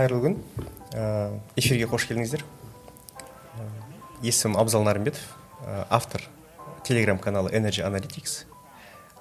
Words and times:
қайырлы 0.00 0.20
күн. 0.24 0.36
Ә, 0.96 1.40
эфирге 1.60 1.84
қош 1.90 2.06
келдіңіздер. 2.08 2.40
Ә, 2.40 3.64
есімім 4.24 4.56
абзал 4.56 4.84
нарымбетов. 4.86 5.20
Ә, 5.60 5.84
автор 5.92 6.24
телеграм 6.84 7.18
каналы 7.20 7.52
energy 7.52 7.84
analytics 7.84 8.46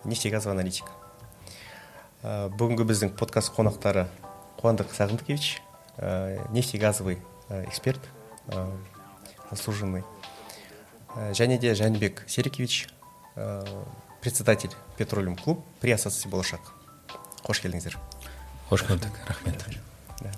нефтегазовый 0.05 0.55
аналитик. 0.55 0.87
Бүгінгі 2.23 2.85
біздің 2.87 3.11
подкаст 3.19 3.51
қонақтары 3.57 4.05
қуандық 4.61 4.95
сағындықович 4.95 5.59
ә, 5.97 6.47
нефтегазовый 6.55 7.19
эксперт 7.67 7.99
заслуженный. 9.51 10.05
Және 11.35 11.59
де 11.59 11.73
жәнібек 11.75 12.23
серикович 12.27 12.87
председатель 14.21 14.71
петролиум 14.95 15.35
клуб 15.35 15.59
при 15.81 15.91
ассоциации 15.91 16.29
болашақ. 16.31 16.71
Қош 17.43 17.63
келдіңіздер. 17.65 17.99
Қош 18.69 18.87
көрдік. 18.87 19.23
Рахмет. 19.27 19.88
Да. 20.21 20.31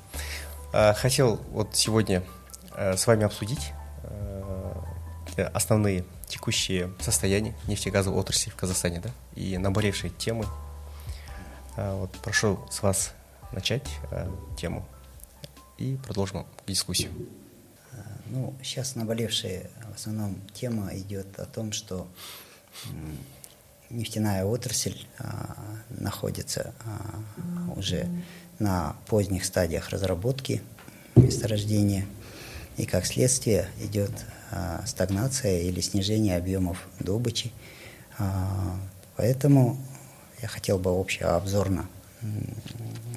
А, 0.74 0.94
хотел 0.94 1.38
вот 1.50 1.76
сегодня 1.76 2.24
а, 2.72 2.96
с 2.96 3.08
вами 3.08 3.24
обсудить 3.24 3.74
а, 4.04 4.84
основные 5.54 6.06
текущие 6.28 6.92
состояния 7.00 7.56
нефтегазовой 7.68 8.20
отрасли 8.20 8.50
в 8.50 8.56
Казахстане, 8.56 9.02
да, 9.02 9.10
и 9.36 9.58
наболевшие 9.58 10.12
темы. 10.12 10.46
Вот 11.78 12.12
прошу 12.22 12.60
с 12.70 12.84
вас 12.84 13.14
начать 13.54 13.88
тему 14.58 14.86
и 15.78 15.98
продолжим 16.06 16.46
дискуссию. 16.68 17.12
Ну, 18.26 18.54
сейчас 18.62 18.96
наболевшая 18.96 19.70
в 19.92 19.96
основном 19.96 20.42
тема 20.54 20.96
идет 20.96 21.40
о 21.40 21.46
том, 21.46 21.72
что 21.72 22.08
нефтяная 23.92 24.46
отрасль 24.46 24.98
а, 25.20 25.56
находится 25.90 26.74
а, 26.86 27.72
уже 27.76 28.08
на 28.62 28.96
поздних 29.08 29.44
стадиях 29.44 29.90
разработки 29.90 30.62
месторождения, 31.16 32.06
и 32.78 32.86
как 32.86 33.06
следствие 33.06 33.68
идет 33.82 34.12
а, 34.52 34.84
стагнация 34.86 35.62
или 35.62 35.82
снижение 35.82 36.38
объемов 36.38 36.88
добычи. 37.00 37.52
А, 38.18 38.78
поэтому 39.18 39.78
я 40.42 40.48
хотел 40.48 40.78
бы 40.78 40.92
общеобзорно 40.92 41.88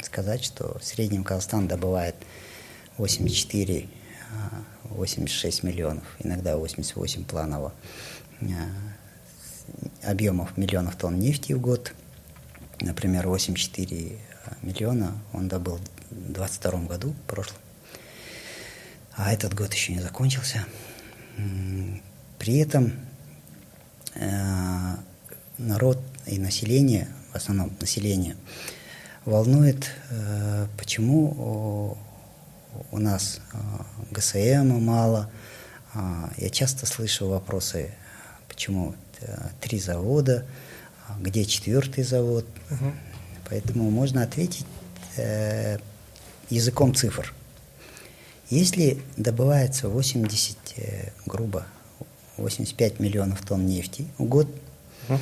сказать, 0.02 0.42
что 0.42 0.78
в 0.78 0.84
среднем 0.84 1.24
Казахстан 1.24 1.68
добывает 1.68 2.16
84 2.96 3.88
86 4.84 5.62
миллионов, 5.62 6.04
иногда 6.20 6.56
88 6.56 7.24
планово 7.24 7.72
объемов 10.02 10.56
миллионов 10.56 10.96
тонн 10.96 11.18
нефти 11.18 11.52
в 11.52 11.60
год. 11.60 11.92
Например, 12.80 13.28
84 13.28 14.18
миллиона 14.62 15.18
он 15.32 15.48
добыл 15.48 15.78
в 16.10 16.32
22 16.32 16.80
году, 16.80 17.10
в 17.10 17.26
прошлом. 17.28 17.58
А 19.16 19.32
этот 19.32 19.54
год 19.54 19.72
еще 19.72 19.92
не 19.92 20.00
закончился. 20.00 20.64
При 22.38 22.58
этом 22.58 22.92
э, 24.14 24.96
народ 25.58 25.98
и 26.26 26.38
население, 26.38 27.08
в 27.32 27.36
основном 27.36 27.72
население, 27.80 28.36
волнует, 29.24 29.90
э, 30.10 30.66
почему 30.76 31.96
у 32.90 32.98
нас 32.98 33.40
э, 33.52 33.56
ГСМ 34.10 34.78
мало. 34.80 35.30
Я 36.38 36.50
часто 36.50 36.86
слышу 36.86 37.28
вопросы, 37.28 37.94
почему 38.48 38.96
три 39.60 39.78
завода, 39.78 40.44
где 41.20 41.44
четвертый 41.44 42.02
завод. 42.02 42.44
Угу. 42.68 42.92
Поэтому 43.48 43.90
можно 43.90 44.22
ответить 44.22 44.66
э, 45.16 45.78
языком 46.50 46.94
цифр. 46.94 47.32
Если 48.50 49.02
добывается 49.16 49.88
80, 49.88 50.56
э, 50.76 51.10
грубо, 51.26 51.66
85 52.36 53.00
миллионов 53.00 53.42
тонн 53.42 53.66
нефти 53.66 54.06
в 54.18 54.24
год 54.24 54.48
угу. 55.08 55.18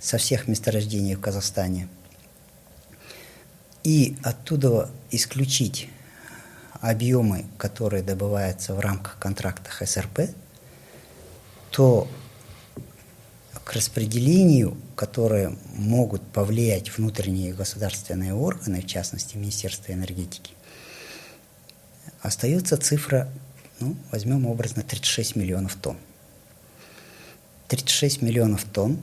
со 0.00 0.18
всех 0.18 0.48
месторождений 0.48 1.14
в 1.14 1.20
Казахстане, 1.20 1.88
и 3.82 4.16
оттуда 4.22 4.90
исключить 5.10 5.88
объемы, 6.80 7.44
которые 7.58 8.02
добываются 8.02 8.74
в 8.74 8.80
рамках 8.80 9.18
контрактов 9.18 9.80
СРП, 9.86 10.30
то 11.70 12.08
к 13.64 13.72
распределению, 13.72 14.76
которые 14.94 15.56
могут 15.74 16.22
повлиять 16.22 16.96
внутренние 16.96 17.54
государственные 17.54 18.34
органы, 18.34 18.82
в 18.82 18.86
частности 18.86 19.36
Министерство 19.36 19.92
энергетики, 19.92 20.52
остается 22.20 22.76
цифра, 22.76 23.28
ну, 23.80 23.96
возьмем 24.12 24.46
образно 24.46 24.82
36 24.82 25.36
миллионов 25.36 25.74
тонн. 25.76 25.96
36 27.68 28.20
миллионов 28.20 28.64
тонн, 28.64 28.98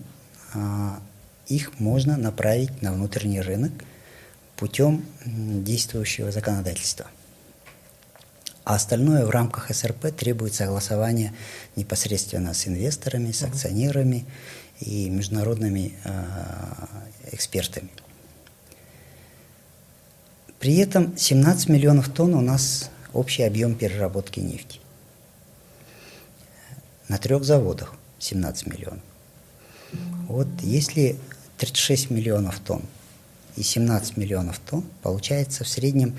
а, 0.54 1.02
их 1.48 1.80
можно 1.80 2.16
направить 2.16 2.82
на 2.82 2.94
внутренний 2.94 3.42
рынок 3.42 3.72
путем 4.56 5.04
действующего 5.26 6.32
законодательства– 6.32 7.08
а 8.64 8.76
остальное 8.76 9.26
в 9.26 9.30
рамках 9.30 9.74
СРП 9.74 10.16
требует 10.16 10.54
согласования 10.54 11.34
непосредственно 11.76 12.54
с 12.54 12.68
инвесторами, 12.68 13.32
с 13.32 13.44
акционерами 13.44 14.26
и 14.80 15.10
международными 15.10 15.94
э, 16.04 16.24
экспертами. 17.32 17.90
При 20.60 20.78
этом 20.78 21.18
17 21.18 21.70
миллионов 21.70 22.10
тонн 22.10 22.36
у 22.36 22.42
нас 22.42 22.92
общий 23.14 23.44
объем 23.44 23.74
переработки 23.76 24.40
нефти. 24.40 24.80
На 27.08 27.18
трех 27.18 27.44
заводах 27.44 27.96
17 28.20 28.68
миллионов. 28.68 29.02
Вот 30.28 30.48
если 30.62 31.18
36 31.58 32.12
миллионов 32.12 32.60
тонн 32.60 32.84
и 33.56 33.64
17 33.64 34.18
миллионов 34.18 34.60
тонн, 34.60 34.86
получается 35.02 35.64
в 35.64 35.68
среднем 35.68 36.16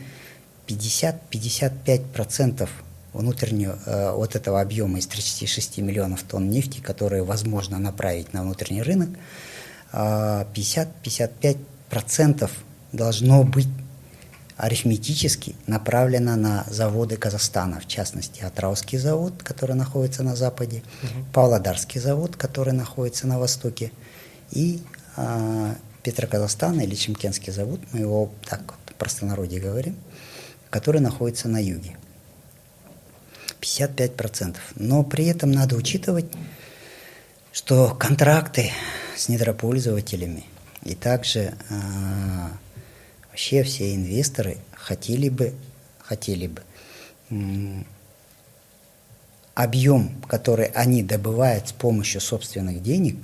50-55% 0.67 2.69
внутреннего, 3.13 3.79
э, 3.85 4.11
от 4.11 4.37
этого 4.37 4.61
объема 4.61 4.99
из 4.99 5.07
36 5.07 5.79
миллионов 5.79 6.23
тонн 6.23 6.51
нефти, 6.51 6.81
которые 6.81 7.23
возможно 7.23 7.79
направить 7.79 8.33
на 8.33 8.43
внутренний 8.43 8.83
рынок, 8.83 9.11
50-55% 9.93 12.45
э, 12.45 12.49
должно 12.93 13.45
быть 13.45 13.69
арифметически 14.57 15.55
направлено 15.67 16.37
на 16.37 16.65
заводы 16.69 17.17
Казахстана, 17.17 17.81
в 17.81 17.89
частности, 17.89 18.43
Атраусский 18.43 18.99
завод, 18.99 19.43
который 19.43 19.75
находится 19.75 20.23
на 20.23 20.37
западе, 20.37 20.83
угу. 21.03 21.25
Павлодарский 21.33 22.01
завод, 22.01 22.37
который 22.37 22.73
находится 22.73 23.27
на 23.27 23.39
востоке, 23.39 23.93
и 24.51 24.83
э, 25.17 25.75
Петроказахстан 26.03 26.81
или 26.81 26.95
Чемкенский 26.95 27.53
завод, 27.53 27.81
мы 27.93 28.01
его 28.01 28.31
так 28.49 28.61
вот 28.61 28.97
простонародье 28.97 29.61
говорим, 29.61 29.97
который 30.73 31.03
находится 31.03 31.49
на 31.49 31.63
юге. 31.63 31.97
55%. 33.61 34.57
Но 34.77 35.05
при 35.05 35.27
этом 35.27 35.53
надо 35.53 35.77
учитывать, 35.77 36.25
что 37.53 37.95
контракты 37.95 38.73
с 39.15 39.29
недропользователями 39.29 40.45
и 40.83 40.95
также 40.95 41.41
э, 41.41 41.55
вообще 43.29 43.63
все 43.63 43.95
инвесторы 43.95 44.57
хотели 44.73 45.29
бы, 45.29 45.53
хотели 46.01 46.47
бы 46.47 46.63
э, 47.29 47.83
объем, 49.55 50.23
который 50.27 50.67
они 50.69 51.03
добывают 51.03 51.69
с 51.69 51.73
помощью 51.73 52.23
собственных 52.23 52.83
денег, 52.83 53.17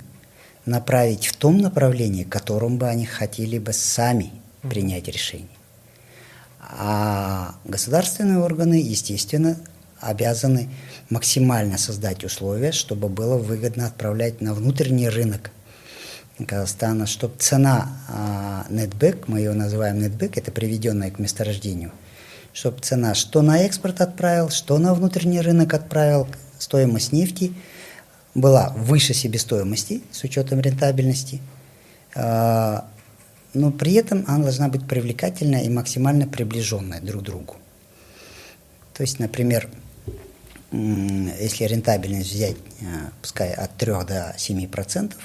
направить 0.67 1.25
в 1.25 1.35
том 1.35 1.57
направлении, 1.57 2.23
которым 2.23 2.77
бы 2.77 2.87
они 2.87 3.07
хотели 3.07 3.57
бы 3.57 3.73
сами 3.73 4.31
принять 4.61 5.07
решение. 5.07 5.58
А 6.69 7.55
государственные 7.65 8.39
органы, 8.39 8.75
естественно, 8.75 9.57
обязаны 9.99 10.69
максимально 11.09 11.77
создать 11.77 12.23
условия, 12.23 12.71
чтобы 12.71 13.09
было 13.09 13.37
выгодно 13.37 13.87
отправлять 13.87 14.39
на 14.39 14.53
внутренний 14.53 15.09
рынок. 15.09 15.51
Казахстана, 16.47 17.05
чтобы 17.05 17.35
цена 17.37 17.89
а, 18.07 18.65
нетбэк, 18.69 19.27
мы 19.27 19.39
ее 19.39 19.51
называем 19.51 19.99
нетбэк, 19.99 20.37
это 20.37 20.51
приведенная 20.51 21.11
к 21.11 21.19
месторождению, 21.19 21.91
чтобы 22.53 22.79
цена 22.79 23.13
что 23.13 23.41
на 23.41 23.59
экспорт 23.59 23.99
отправил, 23.99 24.49
что 24.49 24.77
на 24.77 24.93
внутренний 24.93 25.41
рынок 25.41 25.73
отправил, 25.73 26.27
стоимость 26.57 27.11
нефти 27.11 27.53
была 28.35 28.69
выше 28.69 29.13
себестоимости 29.13 30.01
с 30.11 30.23
учетом 30.23 30.61
рентабельности, 30.61 31.41
а, 32.15 32.87
но 33.53 33.71
при 33.71 33.93
этом 33.93 34.23
она 34.27 34.43
должна 34.43 34.69
быть 34.69 34.87
привлекательная 34.87 35.63
и 35.63 35.69
максимально 35.69 36.27
приближенная 36.27 37.01
друг 37.01 37.23
к 37.23 37.25
другу. 37.25 37.55
То 38.93 39.03
есть, 39.03 39.19
например, 39.19 39.69
если 40.71 41.63
рентабельность 41.63 42.31
взять, 42.31 42.57
э, 42.81 42.85
пускай 43.21 43.51
от 43.53 43.75
3 43.77 44.03
до 44.05 44.35
7%, 44.37 45.15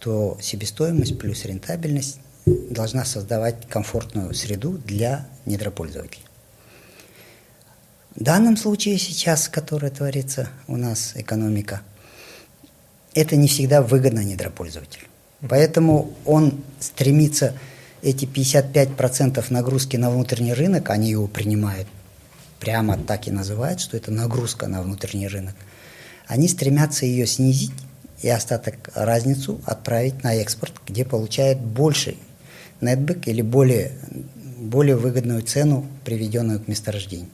то 0.00 0.38
себестоимость 0.40 1.18
плюс 1.18 1.44
рентабельность 1.44 2.20
должна 2.46 3.04
создавать 3.04 3.68
комфортную 3.68 4.34
среду 4.34 4.78
для 4.78 5.28
недропользователей. 5.44 6.24
В 8.14 8.22
данном 8.22 8.56
случае 8.56 8.98
сейчас, 8.98 9.48
которая 9.48 9.90
творится 9.90 10.48
у 10.66 10.76
нас 10.76 11.12
экономика, 11.14 11.82
это 13.14 13.36
не 13.36 13.48
всегда 13.48 13.82
выгодно 13.82 14.20
недропользователю. 14.20 15.06
Поэтому 15.46 16.12
он 16.24 16.64
стремится 16.80 17.54
эти 18.02 18.24
55% 18.24 19.44
нагрузки 19.50 19.96
на 19.96 20.10
внутренний 20.10 20.54
рынок, 20.54 20.90
они 20.90 21.10
его 21.10 21.26
принимают, 21.26 21.86
прямо 22.58 22.96
так 22.96 23.28
и 23.28 23.30
называют, 23.30 23.80
что 23.80 23.96
это 23.96 24.10
нагрузка 24.10 24.66
на 24.66 24.82
внутренний 24.82 25.28
рынок. 25.28 25.54
Они 26.26 26.48
стремятся 26.48 27.06
ее 27.06 27.26
снизить 27.26 27.72
и 28.20 28.28
остаток 28.28 28.90
разницу 28.94 29.60
отправить 29.64 30.24
на 30.24 30.34
экспорт, 30.34 30.74
где 30.86 31.04
получает 31.04 31.58
больше 31.60 32.16
нетбэк 32.80 33.28
или 33.28 33.42
более, 33.42 33.92
более 34.58 34.96
выгодную 34.96 35.42
цену, 35.42 35.86
приведенную 36.04 36.60
к 36.60 36.68
месторождению. 36.68 37.30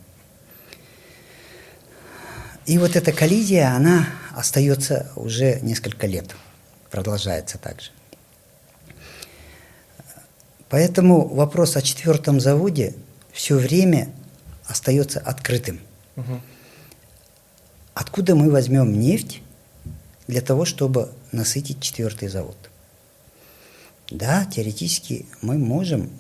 И 2.66 2.78
вот 2.78 2.96
эта 2.96 3.12
коллизия, 3.12 3.74
она 3.74 4.06
остается 4.34 5.10
уже 5.16 5.60
несколько 5.60 6.06
лет, 6.06 6.34
продолжается 6.90 7.58
также. 7.58 7.90
Поэтому 10.75 11.29
вопрос 11.29 11.76
о 11.76 11.82
четвертом 11.82 12.41
заводе 12.41 12.94
все 13.32 13.55
время 13.55 14.09
остается 14.67 15.21
открытым. 15.21 15.79
Угу. 16.17 16.41
Откуда 17.94 18.35
мы 18.35 18.50
возьмем 18.50 18.99
нефть 18.99 19.41
для 20.26 20.41
того, 20.41 20.65
чтобы 20.65 21.12
насытить 21.31 21.81
четвертый 21.81 22.26
завод? 22.26 22.56
Да, 24.11 24.47
теоретически 24.47 25.26
мы 25.43 25.59
можем 25.59 26.11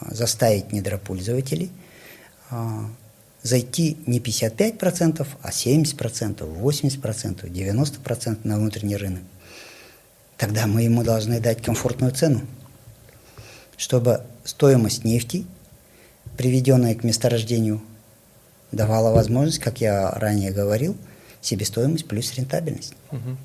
заставить 0.00 0.72
недропользователей 0.72 1.70
а, 2.50 2.90
зайти 3.44 3.96
не 4.06 4.18
55%, 4.18 5.24
а 5.40 5.50
70%, 5.50 6.60
80%, 6.60 7.48
90% 7.48 8.38
на 8.42 8.56
внутренний 8.56 8.96
рынок. 8.96 9.22
Тогда 10.36 10.66
мы 10.66 10.82
ему 10.82 11.04
должны 11.04 11.38
дать 11.38 11.62
комфортную 11.62 12.12
цену, 12.12 12.40
чтобы 13.80 14.20
стоимость 14.44 15.04
нефти, 15.04 15.46
приведенная 16.36 16.94
к 16.94 17.02
месторождению, 17.02 17.80
давала 18.72 19.10
возможность, 19.10 19.58
как 19.58 19.80
я 19.80 20.10
ранее 20.10 20.50
говорил, 20.50 20.98
себестоимость 21.40 22.06
плюс 22.06 22.34
рентабельность. 22.34 22.92
Угу. 23.10 23.38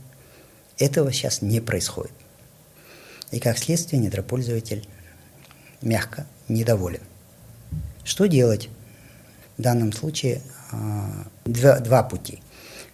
Этого 0.78 1.14
сейчас 1.14 1.42
не 1.42 1.62
происходит. 1.62 2.12
И 3.32 3.40
как 3.40 3.58
следствие 3.58 4.02
недропользователь 4.02 4.86
мягко 5.82 6.28
недоволен. 6.50 7.02
Что 8.04 8.26
делать? 8.26 8.68
В 9.58 9.62
данном 9.62 9.94
случае 9.94 10.42
а, 10.70 11.28
два, 11.46 11.80
два 11.80 12.04
пути. 12.04 12.42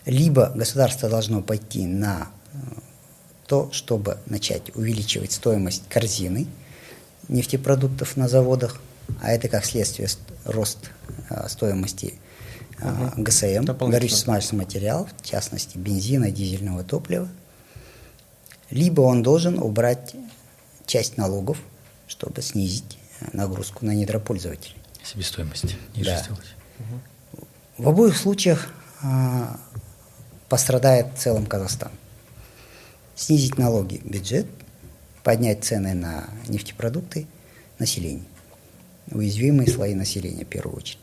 Либо 0.06 0.52
государство 0.54 1.10
должно 1.10 1.42
пойти 1.42 1.88
на 1.88 2.28
э, 2.54 2.58
то, 3.48 3.72
чтобы 3.72 4.20
начать 4.28 4.76
увеличивать 4.76 5.32
стоимость 5.32 5.90
корзины 5.90 6.46
нефтепродуктов 7.32 8.18
на 8.18 8.28
заводах, 8.28 8.80
а 9.22 9.32
это 9.32 9.48
как 9.48 9.66
следствие 9.66 10.08
рост 10.46 10.78
э, 11.30 11.48
стоимости 11.48 12.16
угу. 12.80 13.24
ГСМ, 13.24 13.66
горюче-смазочных 13.66 14.54
материалов, 14.54 15.10
в 15.22 15.26
частности 15.26 15.78
бензина, 15.78 16.32
дизельного 16.32 16.84
топлива. 16.84 17.28
Либо 18.70 19.02
он 19.02 19.22
должен 19.24 19.60
убрать 19.60 20.16
часть 20.86 21.18
налогов, 21.18 21.58
чтобы 22.08 22.42
снизить 22.42 22.98
нагрузку 23.34 23.86
на 23.86 23.92
недропользователей. 23.92 24.78
Себестоимость 25.04 25.76
ниже 25.96 26.10
да. 26.12 26.24
сделать. 26.24 26.56
В 27.78 27.88
обоих 27.88 28.18
случаях 28.18 28.70
а, 29.02 29.60
пострадает 30.50 31.08
в 31.16 31.20
целом 31.20 31.46
Казахстан. 31.46 31.92
Снизить 33.16 33.58
налоги 33.58 34.02
бюджет, 34.04 34.48
поднять 35.24 35.64
цены 35.64 35.94
на 35.94 36.30
нефтепродукты 36.48 37.28
население. 37.80 38.26
Уязвимые 39.12 39.70
слои 39.70 39.94
населения 39.94 40.46
в 40.46 40.48
первую 40.48 40.78
очередь. 40.78 41.00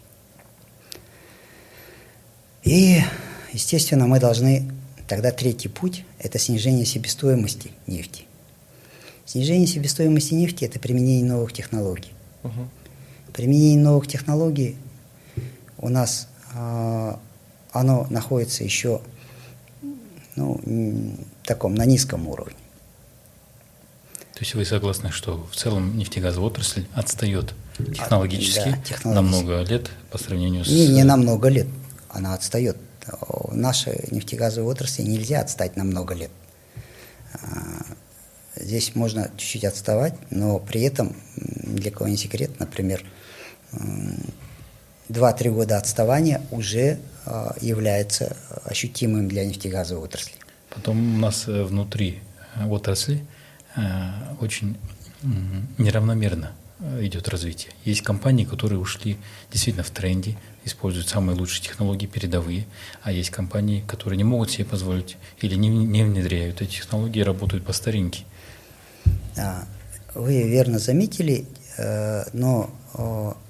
И, 2.62 3.00
естественно, 3.52 4.06
мы 4.06 4.20
должны 4.20 4.70
тогда 5.06 5.30
третий 5.30 5.68
путь– 5.68 6.04
это 6.18 6.38
снижение 6.38 6.84
себестоимости 6.84 7.70
нефти. 7.86 8.24
Снижение 9.24 9.66
себестоимости 9.66 10.34
нефти– 10.34 10.64
это 10.66 10.78
применение 10.78 11.24
новых 11.24 11.52
технологий. 11.52 12.12
Угу. 12.44 12.68
Применение 13.32 13.78
новых 13.78 14.06
технологий 14.06 14.76
у 15.78 15.88
нас 15.88 16.28
э, 16.54 17.14
оно 17.72 18.06
находится 18.10 18.64
еще 18.64 19.00
ну, 20.36 20.60
таком 21.44 21.74
на 21.74 21.84
низком 21.84 22.26
уровне. 22.28 22.56
То 24.38 24.44
есть 24.44 24.54
вы 24.54 24.64
согласны, 24.64 25.10
что 25.10 25.48
в 25.50 25.56
целом 25.56 25.98
нефтегазовая 25.98 26.48
отрасль 26.48 26.86
отстает 26.94 27.54
технологически 27.76 28.70
да, 28.70 28.78
технологически. 28.84 29.08
на 29.08 29.22
много 29.22 29.62
лет 29.62 29.90
по 30.12 30.18
сравнению 30.18 30.64
с... 30.64 30.68
Не, 30.68 30.86
не 30.86 31.02
на 31.02 31.16
много 31.16 31.48
лет, 31.48 31.66
она 32.08 32.34
отстает. 32.34 32.76
В 33.04 33.56
нашей 33.56 34.06
нефтегазовой 34.12 34.70
отрасли 34.70 35.02
нельзя 35.02 35.40
отстать 35.40 35.74
на 35.74 35.82
много 35.82 36.14
лет. 36.14 36.30
А, 37.32 37.84
Здесь 38.54 38.94
можно 38.94 39.28
чуть-чуть 39.36 39.64
отставать, 39.64 40.14
но 40.30 40.60
при 40.60 40.82
этом, 40.82 41.16
для 41.36 41.90
кого 41.90 42.08
не 42.08 42.16
секрет, 42.16 42.60
например, 42.60 43.04
2-3 45.08 45.50
года 45.50 45.78
отставания 45.78 46.42
уже 46.52 47.00
а, 47.26 47.56
является 47.60 48.36
ощутимым 48.64 49.28
для 49.28 49.44
нефтегазовой 49.44 50.04
отрасли. 50.04 50.34
Потом 50.70 51.16
у 51.16 51.18
нас 51.18 51.48
э, 51.48 51.64
внутри 51.64 52.20
отрасли 52.68 53.24
очень 54.40 54.76
неравномерно 55.78 56.52
идет 57.00 57.28
развитие. 57.28 57.72
Есть 57.84 58.02
компании, 58.02 58.44
которые 58.44 58.78
ушли 58.78 59.18
действительно 59.50 59.84
в 59.84 59.90
тренде, 59.90 60.36
используют 60.64 61.08
самые 61.08 61.36
лучшие 61.36 61.62
технологии 61.62 62.06
передовые, 62.06 62.66
а 63.02 63.12
есть 63.12 63.30
компании, 63.30 63.84
которые 63.86 64.16
не 64.16 64.24
могут 64.24 64.50
себе 64.50 64.64
позволить 64.64 65.16
или 65.40 65.54
не, 65.54 65.68
не 65.68 66.04
внедряют 66.04 66.60
эти 66.62 66.76
технологии, 66.76 67.20
работают 67.20 67.64
по 67.64 67.72
старинке. 67.72 68.24
А, 69.36 69.64
вы 70.14 70.48
верно 70.48 70.78
заметили, 70.78 71.46
э, 71.76 72.24
но 72.32 72.70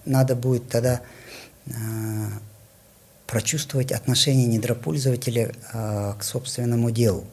надо 0.04 0.34
будет 0.34 0.68
тогда 0.68 1.00
э, 1.66 1.72
прочувствовать 3.26 3.92
отношение 3.92 4.46
недропользователя 4.46 5.52
э, 5.72 6.14
к 6.18 6.22
собственному 6.22 6.90
делу. 6.90 7.24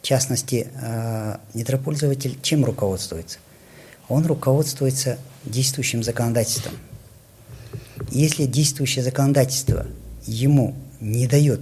В 0.00 0.06
частности, 0.06 0.68
недропользователь 1.54 2.38
чем 2.42 2.64
руководствуется? 2.64 3.38
Он 4.08 4.24
руководствуется 4.26 5.18
действующим 5.44 6.02
законодательством. 6.02 6.74
Если 8.10 8.46
действующее 8.46 9.04
законодательство 9.04 9.86
ему 10.26 10.74
не 11.00 11.26
дает 11.26 11.60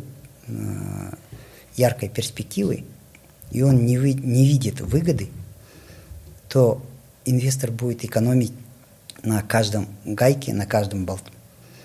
яркой 1.76 2.08
перспективы, 2.08 2.84
и 3.50 3.62
он 3.62 3.84
не, 3.84 3.98
вы, 3.98 4.12
не 4.12 4.46
видит 4.46 4.80
выгоды, 4.80 5.30
то 6.48 6.82
инвестор 7.24 7.70
будет 7.70 8.04
экономить 8.04 8.52
на 9.22 9.42
каждом 9.42 9.88
гайке, 10.04 10.54
на 10.54 10.64
каждом 10.64 11.04
болту. 11.04 11.30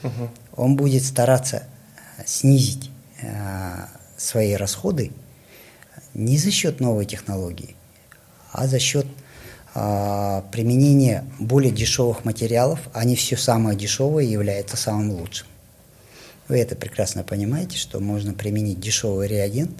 Угу. 0.04 0.30
Он 0.56 0.76
будет 0.76 1.04
стараться 1.04 1.64
снизить 2.26 2.92
э, 3.22 3.86
свои 4.18 4.54
расходы 4.54 5.12
не 6.14 6.38
за 6.38 6.52
счет 6.52 6.80
новой 6.80 7.06
технологии, 7.06 7.76
а 8.52 8.68
за 8.68 8.80
счет 8.80 9.06
э, 9.76 10.42
применения 10.52 11.26
более 11.40 11.72
дешевых 11.72 12.26
материалов, 12.26 12.80
а 12.94 13.04
не 13.06 13.16
все 13.16 13.38
самое 13.38 13.78
дешевое 13.78 14.26
является 14.26 14.78
самым 14.78 15.12
лучшим. 15.12 15.48
Вы 16.48 16.60
это 16.60 16.76
прекрасно 16.76 17.24
понимаете, 17.24 17.78
что 17.78 18.00
можно 18.00 18.34
применить 18.34 18.80
дешевый 18.80 19.28
реагент, 19.28 19.72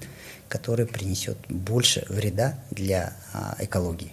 который 0.48 0.86
принесет 0.86 1.36
больше 1.48 2.04
вреда 2.08 2.58
для 2.70 3.14
э, 3.32 3.64
экологии. 3.64 4.12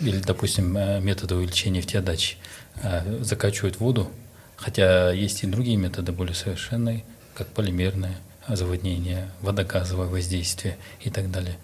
Или, 0.00 0.18
допустим, 0.18 0.76
э, 0.76 1.00
методы 1.00 1.36
увеличения 1.36 1.78
нефтеотдачи. 1.78 2.36
Э, 2.82 3.22
закачивают 3.22 3.78
воду, 3.78 4.10
хотя 4.56 5.12
есть 5.12 5.42
и 5.42 5.46
другие 5.46 5.76
методы 5.76 6.12
более 6.12 6.34
совершенные, 6.34 7.04
как 7.34 7.48
полимерное 7.48 8.16
заводнение, 8.56 9.30
водогазовое 9.40 10.06
воздействие 10.06 10.76
и 11.00 11.10
так 11.10 11.30
далее. 11.30 11.56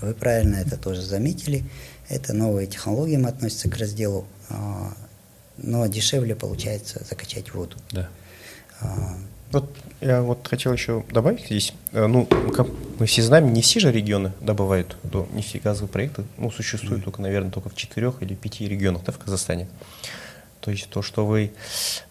Вы 0.00 0.14
правильно 0.14 0.56
это 0.56 0.76
тоже 0.76 1.02
заметили. 1.02 1.64
Это 2.08 2.32
новые 2.32 2.66
технологии 2.66 3.22
относятся 3.24 3.70
к 3.70 3.76
разделу, 3.76 4.26
а, 4.48 4.92
но 5.58 5.86
дешевле 5.86 6.34
получается 6.34 7.04
закачать 7.08 7.54
воду. 7.54 7.76
Да. 7.92 8.08
А, 8.80 9.16
вот 9.52 9.70
я 10.00 10.22
вот 10.22 10.46
хотел 10.46 10.72
еще 10.72 11.04
добавить 11.10 11.46
здесь. 11.46 11.74
Э, 11.92 12.06
ну, 12.06 12.26
как 12.26 12.68
мы 12.98 13.06
все 13.06 13.22
знаем, 13.22 13.52
не 13.52 13.62
все 13.62 13.80
же 13.80 13.90
регионы 13.90 14.32
добывают 14.40 14.96
до 15.02 15.28
нефтегазовых 15.32 15.90
проектов. 15.90 16.24
Ну, 16.38 16.50
существует 16.50 17.02
mm. 17.02 17.04
только, 17.04 17.22
наверное, 17.22 17.50
только 17.50 17.68
в 17.68 17.74
четырех 17.74 18.22
или 18.22 18.34
пяти 18.34 18.68
регионах 18.68 19.02
да, 19.04 19.12
в 19.12 19.18
Казахстане. 19.18 19.68
То 20.60 20.70
есть 20.70 20.90
то, 20.90 21.00
что 21.02 21.26
вы 21.26 21.52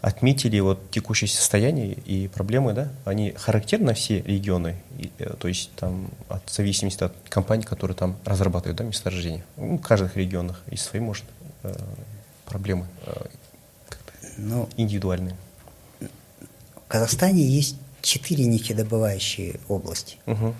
отметили, 0.02 0.60
вот 0.60 0.90
текущее 0.92 1.28
состояние 1.28 1.94
и 1.94 2.28
проблемы, 2.28 2.74
да, 2.74 2.90
они 3.06 3.32
характерны 3.32 3.88
на 3.88 3.94
все 3.94 4.22
регионы, 4.22 4.76
и, 4.98 5.12
э, 5.20 5.34
то 5.40 5.48
есть 5.48 5.72
там 5.76 6.10
от 6.30 6.50
зависимости 6.50 7.04
от 7.04 7.14
компаний, 7.30 7.64
которые 7.64 7.96
там 7.96 8.18
разрабатывают 8.26 8.78
да, 8.78 8.84
месторождения. 8.84 9.46
Ну, 9.58 9.78
в 9.78 9.82
каждых 9.82 10.18
регионах 10.18 10.62
есть 10.72 10.84
свои, 10.84 11.02
может, 11.02 11.26
э, 11.64 11.76
проблемы 12.46 12.88
э, 13.06 13.26
ну, 14.38 14.68
индивидуальные. 14.78 15.36
В 16.00 16.88
Казахстане 16.88 17.44
есть 17.44 17.78
четыре 18.02 18.46
нефтедобывающие 18.46 19.60
области. 19.68 20.18
Угу. 20.26 20.56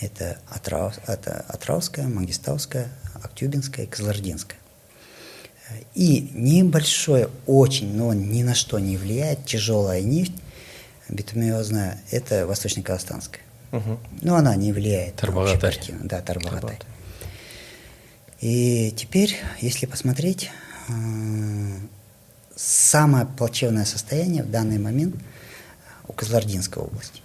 Это, 0.00 0.38
Атрау, 0.48 0.92
это 1.06 1.44
Атрауская, 1.48 2.08
Мангистауская, 2.08 2.90
Актюбинская 3.22 3.86
и 3.86 3.88
Кызылординская. 3.88 4.58
И 5.94 6.30
небольшое, 6.34 7.28
очень, 7.46 7.94
но 7.94 8.12
ни 8.14 8.42
на 8.42 8.54
что 8.54 8.78
не 8.78 8.96
влияет, 8.96 9.44
тяжелая 9.44 10.02
нефть, 10.02 10.34
битумиозная, 11.08 12.00
это 12.10 12.46
восточно-казахстанская. 12.46 13.42
Угу. 13.72 13.98
Но 14.22 14.36
она 14.36 14.54
не 14.56 14.72
влияет. 14.72 15.16
Тарбагатарь. 15.16 15.80
Да, 16.02 16.20
Тарбагатарь. 16.20 16.80
И 18.40 18.92
теперь, 18.96 19.36
если 19.60 19.86
посмотреть, 19.86 20.50
э, 20.88 20.92
самое 22.56 23.26
плачевное 23.26 23.84
состояние 23.84 24.42
в 24.42 24.50
данный 24.50 24.78
момент 24.78 25.14
у 26.08 26.12
Козлординской 26.12 26.82
области. 26.82 27.22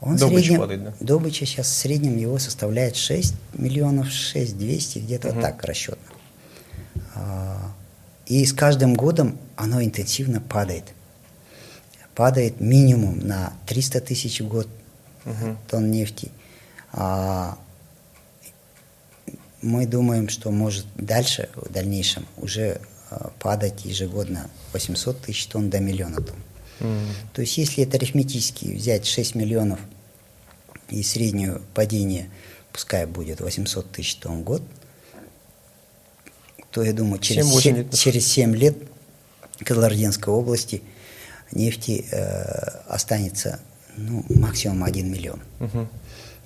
Он 0.00 0.16
Добыча 0.16 0.40
среднем, 0.40 0.60
падает, 0.60 0.84
да? 0.84 0.94
Добыча 1.00 1.44
сейчас 1.44 1.66
в 1.66 1.72
среднем 1.74 2.16
его 2.16 2.38
составляет 2.38 2.96
6 2.96 3.34
миллионов, 3.54 4.10
6 4.10 4.56
200, 4.56 5.00
где-то 5.00 5.30
угу. 5.30 5.40
так 5.40 5.62
расчетно. 5.64 6.17
А, 7.18 7.72
и 8.26 8.44
с 8.44 8.52
каждым 8.52 8.94
годом 8.94 9.38
оно 9.56 9.82
интенсивно 9.82 10.40
падает. 10.40 10.84
Падает 12.14 12.60
минимум 12.60 13.18
на 13.20 13.52
300 13.66 14.00
тысяч 14.00 14.40
в 14.40 14.48
год 14.48 14.68
угу. 15.24 15.56
тонн 15.68 15.90
нефти. 15.90 16.30
А 16.92 17.58
мы 19.62 19.86
думаем, 19.86 20.28
что 20.28 20.50
может 20.50 20.86
дальше, 20.96 21.48
в 21.54 21.72
дальнейшем, 21.72 22.26
уже 22.36 22.80
а, 23.10 23.30
падать 23.38 23.84
ежегодно 23.84 24.48
800 24.72 25.20
тысяч 25.22 25.46
тонн 25.46 25.70
до 25.70 25.80
миллиона 25.80 26.16
тонн. 26.16 26.36
Mm. 26.80 27.08
То 27.32 27.40
есть 27.40 27.58
если 27.58 27.82
это 27.82 27.96
арифметически 27.96 28.66
взять 28.66 29.04
6 29.04 29.34
миллионов 29.34 29.80
и 30.88 31.02
среднее 31.02 31.60
падение, 31.74 32.30
пускай 32.72 33.06
будет 33.06 33.40
800 33.40 33.90
тысяч 33.90 34.14
тонн 34.16 34.40
в 34.40 34.44
год, 34.44 34.62
то 36.70 36.82
я 36.82 36.92
думаю, 36.92 37.20
через 37.20 37.48
7, 37.48 37.60
7, 37.60 37.76
лет. 37.76 37.94
через 37.94 38.26
7 38.26 38.54
лет 38.54 38.76
Кызылординской 39.64 40.32
области 40.32 40.82
нефти 41.52 42.04
э, 42.10 42.42
останется 42.88 43.60
ну, 43.96 44.24
максимум 44.28 44.84
1 44.84 45.10
миллион. 45.10 45.40
Угу. 45.60 45.88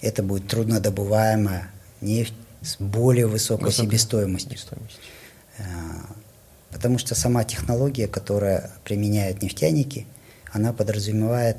Это 0.01 0.23
будет 0.23 0.49
труднодобываемая 0.49 1.71
нефть 2.01 2.35
с 2.61 2.77
более 2.79 3.27
высокой 3.27 3.67
Высокой 3.67 3.87
себестоимостью. 3.87 4.59
Э, 5.59 5.63
потому 6.71 6.99
что 6.99 7.15
сама 7.15 7.45
технология, 7.45 8.07
которая 8.07 8.71
применяют 8.85 9.43
нефтяники, 9.43 10.07
она 10.53 10.73
подразумевает 10.73 11.57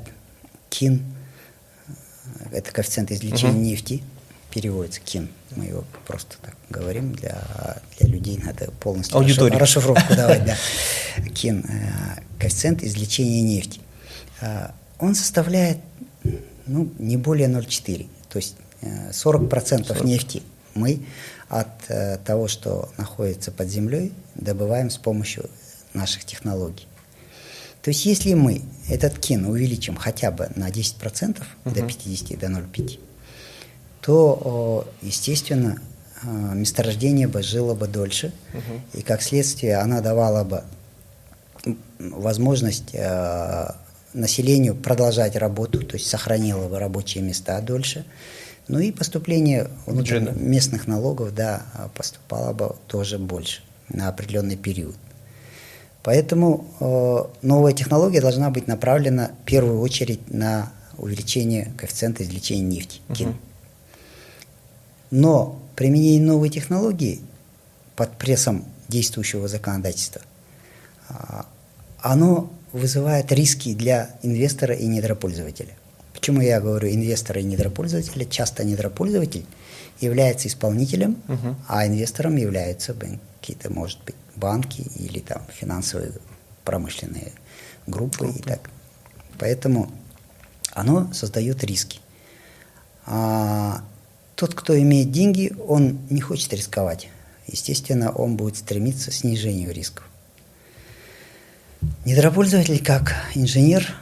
КИН, 0.70 1.02
э, 1.86 1.92
это 2.52 2.72
коэффициент 2.72 3.12
извлечения 3.12 3.54
угу. 3.54 3.60
нефти, 3.60 4.02
переводится 4.54 5.00
КИН. 5.00 5.28
Мы 5.56 5.64
его 5.66 5.84
просто 6.06 6.36
так 6.40 6.54
говорим, 6.70 7.12
для, 7.12 7.42
для 7.98 8.08
людей 8.08 8.40
надо 8.42 8.70
полностью 8.70 9.16
Аудитория. 9.16 9.58
расшифровку 9.58 10.14
давать. 10.16 10.44
Да. 10.44 10.56
КИН, 11.34 11.64
э, 11.68 12.20
коэффициент 12.38 12.84
извлечения 12.84 13.42
нефти. 13.42 13.80
Э, 14.40 14.68
он 15.00 15.16
составляет 15.16 15.78
ну, 16.66 16.88
не 17.00 17.16
более 17.16 17.48
0,4. 17.48 18.06
То 18.28 18.38
есть 18.38 18.56
40%, 18.80 19.48
40%. 19.50 20.06
нефти 20.06 20.42
мы 20.74 21.04
от 21.48 22.24
того, 22.24 22.48
что 22.48 22.90
находится 22.96 23.50
под 23.52 23.68
землей, 23.68 24.12
добываем 24.34 24.90
с 24.90 24.98
помощью 24.98 25.48
наших 25.94 26.24
технологий. 26.24 26.86
То 27.82 27.90
есть 27.90 28.06
если 28.06 28.34
мы 28.34 28.62
этот 28.88 29.18
КИН 29.18 29.46
увеличим 29.46 29.96
хотя 29.96 30.30
бы 30.30 30.48
на 30.56 30.70
10%, 30.70 31.42
угу. 31.64 31.74
до 31.74 31.82
50, 31.82 32.38
до 32.38 32.46
0,5, 32.46 32.98
то, 34.04 34.86
естественно, 35.00 35.78
а, 36.22 36.54
месторождение 36.54 37.26
бы 37.26 37.42
жило 37.42 37.74
бы 37.74 37.86
дольше, 37.86 38.32
угу. 38.52 38.98
и 38.98 39.02
как 39.02 39.22
следствие 39.22 39.76
она 39.76 40.02
давала 40.02 40.44
бы 40.44 40.62
возможность 41.98 42.94
а, 42.94 43.76
населению 44.12 44.74
продолжать 44.74 45.36
работу, 45.36 45.82
то 45.82 45.96
есть 45.96 46.06
сохранила 46.06 46.68
бы 46.68 46.78
рабочие 46.78 47.24
места 47.24 47.60
дольше. 47.62 48.04
Ну 48.68 48.78
и 48.78 48.92
поступление 48.92 49.68
местных 49.86 50.86
налогов, 50.86 51.34
да, 51.34 51.62
поступало 51.94 52.52
бы 52.52 52.76
тоже 52.86 53.18
больше 53.18 53.62
на 53.88 54.08
определенный 54.08 54.56
период. 54.56 54.96
Поэтому 56.02 56.66
э, 56.80 57.46
новая 57.46 57.72
технология 57.74 58.22
должна 58.22 58.48
быть 58.48 58.66
направлена 58.66 59.32
в 59.42 59.44
первую 59.44 59.80
очередь 59.80 60.32
на 60.32 60.72
увеличение 60.96 61.74
коэффициента 61.76 62.22
извлечения 62.22 62.64
нефти, 62.64 63.00
КИН. 63.14 63.36
Uh-huh. 65.14 65.20
Но 65.20 65.62
применение 65.76 66.20
новой 66.20 66.50
технологии 66.50 67.20
под 67.96 68.16
прессом 68.18 68.64
действующего 68.88 69.48
законодательства, 69.48 70.22
а, 71.08 71.46
оно 72.00 72.50
вызывает 72.72 73.30
риски 73.32 73.74
для 73.74 74.10
инвестора 74.22 74.74
и 74.74 74.86
недропользователя. 74.86 75.74
Почему 76.12 76.40
я 76.40 76.60
говорю 76.60 76.88
инвестора 76.88 77.40
и 77.40 77.44
недропользователя? 77.44 78.24
Часто 78.24 78.64
недропользователь 78.64 79.46
является 80.00 80.48
исполнителем, 80.48 81.16
угу. 81.28 81.54
а 81.68 81.86
инвестором 81.86 82.36
являются 82.36 82.94
какие-то, 82.94 83.72
может 83.72 84.02
быть, 84.04 84.16
банки 84.36 84.82
или 84.96 85.20
там 85.20 85.42
финансовые 85.52 86.12
промышленные 86.64 87.32
группы, 87.86 88.24
группы. 88.24 88.38
и 88.38 88.42
так. 88.42 88.70
Поэтому 89.38 89.90
оно 90.72 91.12
создает 91.12 91.62
риски. 91.62 92.00
А 93.06 93.84
тот, 94.34 94.54
кто 94.54 94.78
имеет 94.78 95.12
деньги, 95.12 95.52
он 95.66 95.98
не 96.10 96.20
хочет 96.20 96.52
рисковать. 96.52 97.08
Естественно, 97.46 98.10
он 98.10 98.36
будет 98.36 98.56
стремиться 98.56 99.10
к 99.10 99.14
снижению 99.14 99.72
рисков. 99.72 100.08
Недропользователь, 102.04 102.82
как 102.82 103.14
инженер, 103.34 103.94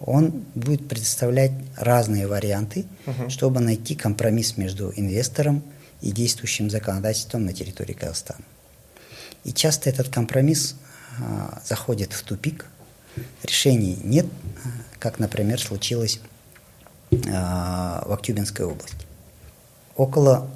он 0.00 0.44
будет 0.54 0.88
предоставлять 0.88 1.52
разные 1.76 2.28
варианты, 2.28 2.86
угу. 3.06 3.28
чтобы 3.28 3.60
найти 3.60 3.96
компромисс 3.96 4.56
между 4.56 4.92
инвестором 4.94 5.62
и 6.00 6.12
действующим 6.12 6.70
законодательством 6.70 7.44
на 7.44 7.52
территории 7.52 7.94
Казахстана. 7.94 8.44
И 9.42 9.52
часто 9.52 9.90
этот 9.90 10.08
компромисс 10.08 10.76
а, 11.20 11.60
заходит 11.64 12.12
в 12.12 12.22
тупик, 12.22 12.66
решений 13.42 13.98
нет, 14.04 14.26
как, 15.00 15.18
например, 15.18 15.60
случилось 15.60 16.20
а, 17.32 18.04
в 18.06 18.12
Актюбинской 18.12 18.64
области 18.64 19.07
около 19.98 20.48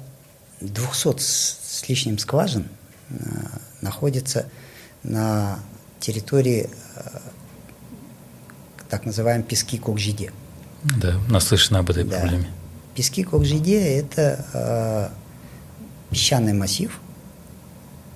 200 0.61 1.19
с 1.19 1.83
лишним 1.87 2.17
скважин 2.17 2.67
э, 3.09 3.15
находится 3.81 4.47
на 5.03 5.59
территории 5.99 6.69
э, 6.95 7.19
так 8.89 9.05
называемой 9.05 9.43
пески 9.43 9.77
Кокжиде. 9.77 10.31
Да, 10.83 11.19
наслышано 11.29 11.79
об 11.79 11.89
этой 11.89 12.05
да. 12.05 12.19
проблеме. 12.19 12.47
Пески 12.95 13.23
Кокжиде– 13.23 13.97
это 13.99 14.45
э, 14.53 15.09
песчаный 16.09 16.53
массив, 16.53 16.97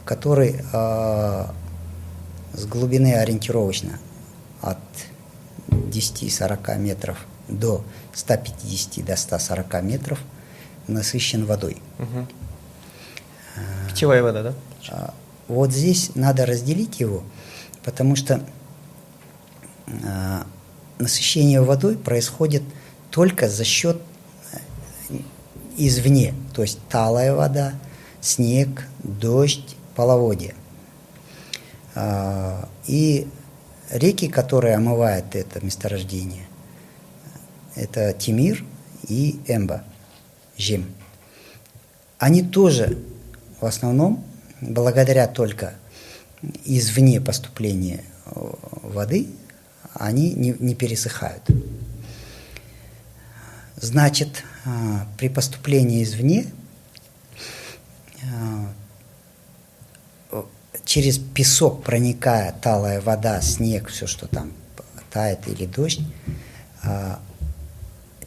который 0.05 0.61
э, 0.71 1.45
с 2.53 2.65
глубины 2.65 3.15
ориентировочно 3.15 3.99
от 4.61 4.79
10-40 5.69 6.77
метров 6.79 7.17
до 7.49 7.83
150 8.13 9.03
до 9.03 9.17
140 9.17 9.83
метров– 9.83 10.19
насыщен 10.87 11.45
водой. 11.45 11.77
Угу. 11.99 12.27
Питьевая 13.89 14.23
вода, 14.23 14.43
да? 14.43 14.53
А, 14.89 15.13
вот 15.47 15.71
здесь 15.71 16.11
надо 16.15 16.45
разделить 16.45 16.99
его, 16.99 17.23
потому 17.83 18.15
что 18.15 18.41
а, 20.05 20.45
насыщение 20.99 21.61
водой 21.61 21.97
происходит 21.97 22.63
только 23.11 23.49
за 23.49 23.63
счет 23.63 24.01
э, 25.09 25.17
извне, 25.77 26.33
то 26.53 26.61
есть 26.61 26.79
талая 26.89 27.33
вода, 27.33 27.73
снег, 28.21 28.85
дождь, 29.03 29.75
половодье. 29.95 30.53
А, 31.95 32.69
и 32.85 33.27
реки, 33.89 34.27
которые 34.27 34.75
омывают 34.75 35.35
это 35.35 35.63
месторождение, 35.65 36.45
это 37.75 38.13
Тимир 38.13 38.63
и 39.07 39.39
Эмба– 39.47 39.83
Жим. 40.57 40.85
Они 42.17 42.41
тоже 42.41 42.97
в 43.61 43.65
основном, 43.65 44.23
благодаря 44.61 45.27
только 45.27 45.75
извне 46.65 47.21
поступления 47.21 48.03
э, 48.25 48.31
воды, 48.83 49.27
они 49.93 50.33
не, 50.33 50.55
не 50.59 50.75
пересыхают. 50.75 51.43
Значит, 53.75 54.43
э, 54.65 54.69
при 55.17 55.29
поступлении 55.29 56.03
извне 56.03 56.47
через 60.85 61.17
песок 61.17 61.83
проникая 61.83 62.53
талая 62.61 63.01
вода, 63.01 63.41
снег, 63.41 63.89
все, 63.89 64.07
что 64.07 64.27
там 64.27 64.53
тает 65.11 65.47
или 65.47 65.65
дождь, 65.65 66.01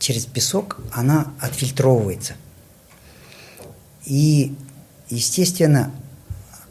через 0.01 0.27
песок 0.27 0.81
она 0.93 1.33
отфильтровывается. 1.41 2.35
И, 4.05 4.53
естественно, 5.09 5.93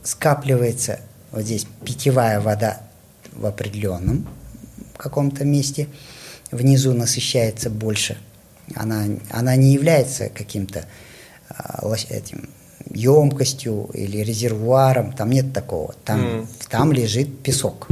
скапливается 0.03 1.00
вот 1.31 1.43
здесь 1.43 1.65
питьевая 1.86 2.41
вода 2.41 2.81
в 3.31 3.45
определенном 3.45 4.27
каком-то 5.00 5.45
месте, 5.45 5.88
внизу 6.51 6.93
насыщается 6.93 7.69
больше. 7.69 8.17
Она, 8.75 9.05
она 9.31 9.55
не 9.55 9.74
является 9.74 10.29
каким-то 10.29 10.86
а, 11.50 11.95
этим 12.09 12.50
емкостью 12.91 13.89
или 13.93 14.17
резервуаром, 14.17 15.13
там 15.13 15.31
нет 15.31 15.53
такого. 15.53 15.95
Там, 16.03 16.19
mm. 16.19 16.48
там 16.69 16.91
лежит 16.91 17.41
песок. 17.41 17.88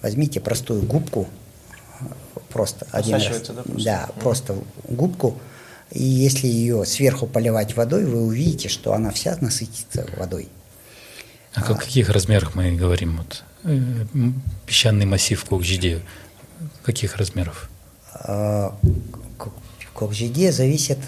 Возьмите 0.00 0.40
простую 0.40 0.82
губку, 0.82 1.26
просто 2.48 2.86
один 2.92 3.14
раз. 3.14 3.24
Да, 3.24 3.30
просто, 3.30 3.52
да, 3.84 4.08
mm. 4.08 4.20
просто 4.20 4.56
губку, 4.88 5.38
и 5.90 6.02
если 6.02 6.46
ее 6.46 6.84
сверху 6.84 7.26
поливать 7.26 7.76
водой, 7.76 8.04
вы 8.04 8.22
увидите, 8.22 8.68
что 8.68 8.92
она 8.92 9.10
вся 9.10 9.36
насытится 9.40 10.06
водой. 10.16 10.48
А 11.54 11.60
о 11.60 11.74
каких 11.74 12.10
размерах 12.10 12.54
мы 12.54 12.72
говорим? 12.72 13.18
Вот, 13.18 13.42
э, 13.64 14.04
песчаный 14.66 15.06
массив 15.06 15.42
Кокжиде, 15.44 16.02
каких 16.82 17.16
размеров? 17.16 17.70
А, 18.12 18.76
Кокжиде 19.94 20.52
зависит... 20.52 20.98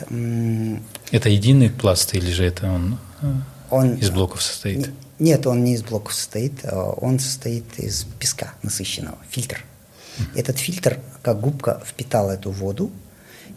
Это 1.11 1.28
единый 1.28 1.70
пласт 1.70 2.14
или 2.14 2.30
же 2.30 2.44
это 2.44 2.70
он, 2.70 2.99
э, 3.20 3.32
он 3.70 3.94
из 3.97 4.11
блоков 4.11 4.42
состоит? 4.42 4.90
Нет, 5.18 5.47
он 5.47 5.62
не 5.62 5.75
из 5.75 5.82
блоков 5.82 6.14
состоит, 6.14 6.64
а 6.64 6.90
он 6.92 7.18
состоит 7.18 7.78
из 7.78 8.06
песка 8.18 8.54
насыщенного, 8.62 9.18
фильтр. 9.28 9.62
Этот 10.35 10.59
фильтр, 10.59 10.99
как 11.23 11.41
губка, 11.41 11.83
впитал 11.85 12.31
эту 12.31 12.50
воду, 12.50 12.91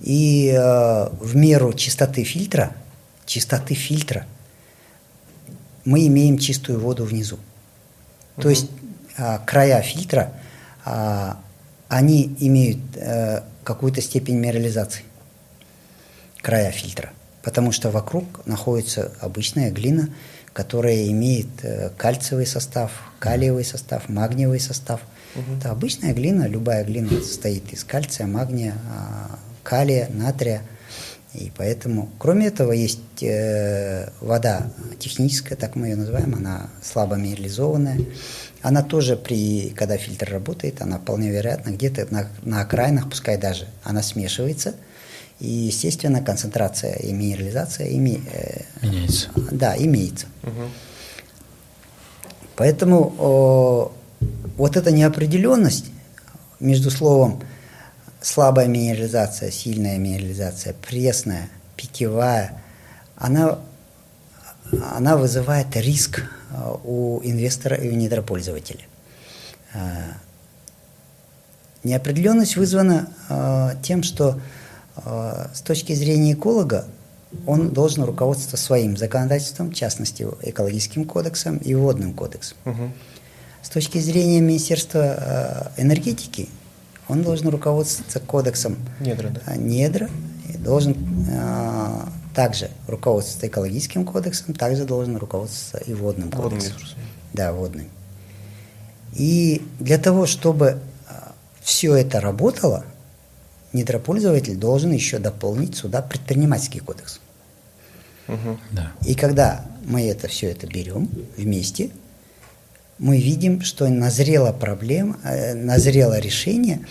и 0.01 0.53
э, 0.53 1.09
в 1.19 1.35
меру 1.35 1.73
чистоты 1.73 2.23
фильтра, 2.23 2.75
чистоты 3.25 3.73
фильтра, 3.73 4.25
мы 5.85 6.07
имеем 6.07 6.37
чистую 6.37 6.79
воду 6.79 7.05
внизу. 7.05 7.39
То 8.37 8.49
есть 8.49 8.69
э, 9.17 9.39
края 9.45 9.81
фильтра, 9.81 10.33
э, 10.85 11.33
они 11.87 12.35
имеют 12.39 12.79
э, 12.95 13.43
какую-то 13.63 14.01
степень 14.01 14.35
минерализации, 14.35 15.03
края 16.41 16.71
фильтра. 16.71 17.11
Потому 17.43 17.71
что 17.71 17.91
вокруг 17.91 18.45
находится 18.45 19.11
обычная 19.19 19.69
глина, 19.69 20.09
которая 20.53 21.07
имеет 21.07 21.47
э, 21.63 21.91
кальциевый 21.97 22.45
состав, 22.45 22.91
калиевый 23.19 23.63
состав, 23.63 24.09
магниевый 24.09 24.59
состав– 24.59 25.01
Угу. 25.35 25.57
Это 25.57 25.71
обычная 25.71 26.13
глина, 26.13 26.47
любая 26.47 26.83
глина 26.83 27.09
состоит 27.09 27.71
из 27.73 27.83
кальция, 27.83 28.27
магния, 28.27 28.75
а, 28.91 29.39
калия, 29.63 30.09
натрия. 30.09 30.61
И 31.33 31.51
поэтому, 31.57 32.11
кроме 32.19 32.47
этого, 32.47 32.71
есть 32.71 33.23
э, 33.23 34.11
вода 34.21 34.71
техническая, 34.99 35.57
так 35.57 35.75
мы 35.75 35.87
ее 35.87 35.95
называем, 35.95 36.35
она 36.35 36.69
слабо 36.83 37.15
минерализованная. 37.15 37.99
Она 38.61 38.83
тоже, 38.83 39.15
при, 39.17 39.69
когда 39.75 39.97
фильтр 39.97 40.29
работает, 40.31 40.81
она 40.83 40.99
вполне 40.99 41.31
вероятно 41.31 41.71
где-то 41.71 42.07
на, 42.13 42.27
на 42.43 42.61
окраинах, 42.61 43.09
пускай 43.09 43.37
даже, 43.37 43.67
она 43.83 44.03
смешивается. 44.03 44.75
И, 45.39 45.47
естественно, 45.47 46.21
концентрация 46.21 46.93
и 46.97 47.11
минерализация 47.11 47.87
ими, 47.87 48.21
э, 48.31 48.61
имеется. 48.83 49.29
Да, 49.51 49.75
имеется. 49.75 50.27
Угу. 50.43 50.69
Поэтому 52.55 53.15
о, 53.17 53.91
вот 54.57 54.77
эта 54.77 54.91
неопределенность 54.91 55.85
между 56.59 56.91
словом 56.91 57.41
слабая 58.21 58.67
минерализация, 58.67 59.51
сильная 59.51 59.97
минерализация, 59.97 60.73
пресная, 60.73 61.49
питьевая, 61.75 62.61
она, 63.15 63.59
она 64.95 65.17
вызывает 65.17 65.75
риск 65.75 66.23
э, 66.51 66.75
у 66.83 67.19
инвестора 67.23 67.75
и 67.75 67.89
у 67.89 67.93
недропользователя. 67.93 68.85
Э, 69.73 70.13
неопределенность 71.83 72.55
вызвана 72.55 73.09
э, 73.29 73.71
тем, 73.83 74.03
что 74.03 74.39
с 74.95 75.61
точки 75.61 75.93
зрения 75.93 76.33
эколога 76.33 76.85
он 77.47 77.71
должен 77.71 78.03
руководствоваться 78.03 78.63
своим 78.63 78.95
законодательством, 78.95 79.71
в 79.71 79.73
частности, 79.73 80.27
экологическим 80.43 81.05
кодексом 81.05 81.57
и 81.57 81.73
водным 81.73 82.13
кодексом. 82.13 82.57
Угу. 82.65 82.91
С 83.63 83.69
точки 83.69 83.97
зрения 83.97 84.41
Министерства 84.41 85.71
э, 85.77 85.81
энергетики, 85.81 86.49
он 87.07 87.23
должен 87.23 87.47
руководствоваться 87.47 88.19
кодексом 88.19 88.77
недра, 88.99 89.29
да? 89.29 89.41
Э, 89.47 89.57
недра 89.57 90.09
и 90.49 90.57
должен 90.57 90.95
э, 91.29 92.01
также 92.35 92.69
руководствоваться 92.87 93.47
экологическим 93.47 94.05
кодексом, 94.05 94.53
также 94.53 94.83
должен 94.83 95.15
руководствоваться 95.15 95.89
и 95.89 95.93
водным 95.93 96.29
кодексом. 96.29 96.73
Водным 96.73 96.97
да, 97.31 97.53
водным. 97.53 97.89
И 99.13 99.65
для 99.79 99.97
того, 99.97 100.25
чтобы 100.25 100.79
все 101.61 101.95
это 101.95 102.19
работало, 102.19 102.83
недропользователь 103.71 104.57
должен 104.57 104.91
еще 104.91 105.19
дополнить 105.19 105.75
сюда 105.75 106.01
предпринимательский 106.01 106.81
кодекс. 106.81 107.21
Угу. 108.27 108.57
Да. 108.71 108.91
И 109.05 109.15
когда 109.15 109.65
мы 109.85 110.07
это 110.07 110.27
все 110.27 110.51
это 110.51 110.67
берем 110.67 111.09
вместе, 111.37 111.91
мы 113.03 113.19
видим, 113.19 113.61
что 113.61 113.89
назрела 113.89 114.53
проблема, 114.53 115.19
э, 115.25 115.53
назрело 115.55 116.19
решение 116.19 116.87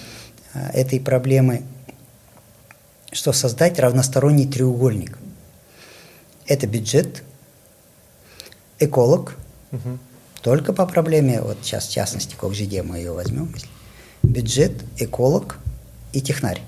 э, 0.53 0.69
этой 0.75 1.01
проблемы, 1.01 1.63
что 3.11 3.33
создать 3.33 3.79
равносторонний 3.79 4.47
треугольник. 4.47 5.19
Это 6.47 6.67
бюджет, 6.67 7.23
эколог, 8.79 9.39
угу. 9.71 9.99
только 10.43 10.75
по 10.75 10.85
проблеме, 10.85 11.41
вот 11.41 11.57
сейчас 11.63 11.89
в 11.89 11.93
частности, 11.93 12.37
как 12.39 12.53
ЖД 12.53 12.85
мы 12.85 12.99
ее 12.99 13.13
возьмем, 13.13 13.55
бюджет, 14.23 14.85
эколог 14.99 15.59
и 16.13 16.21
технарь 16.21 16.61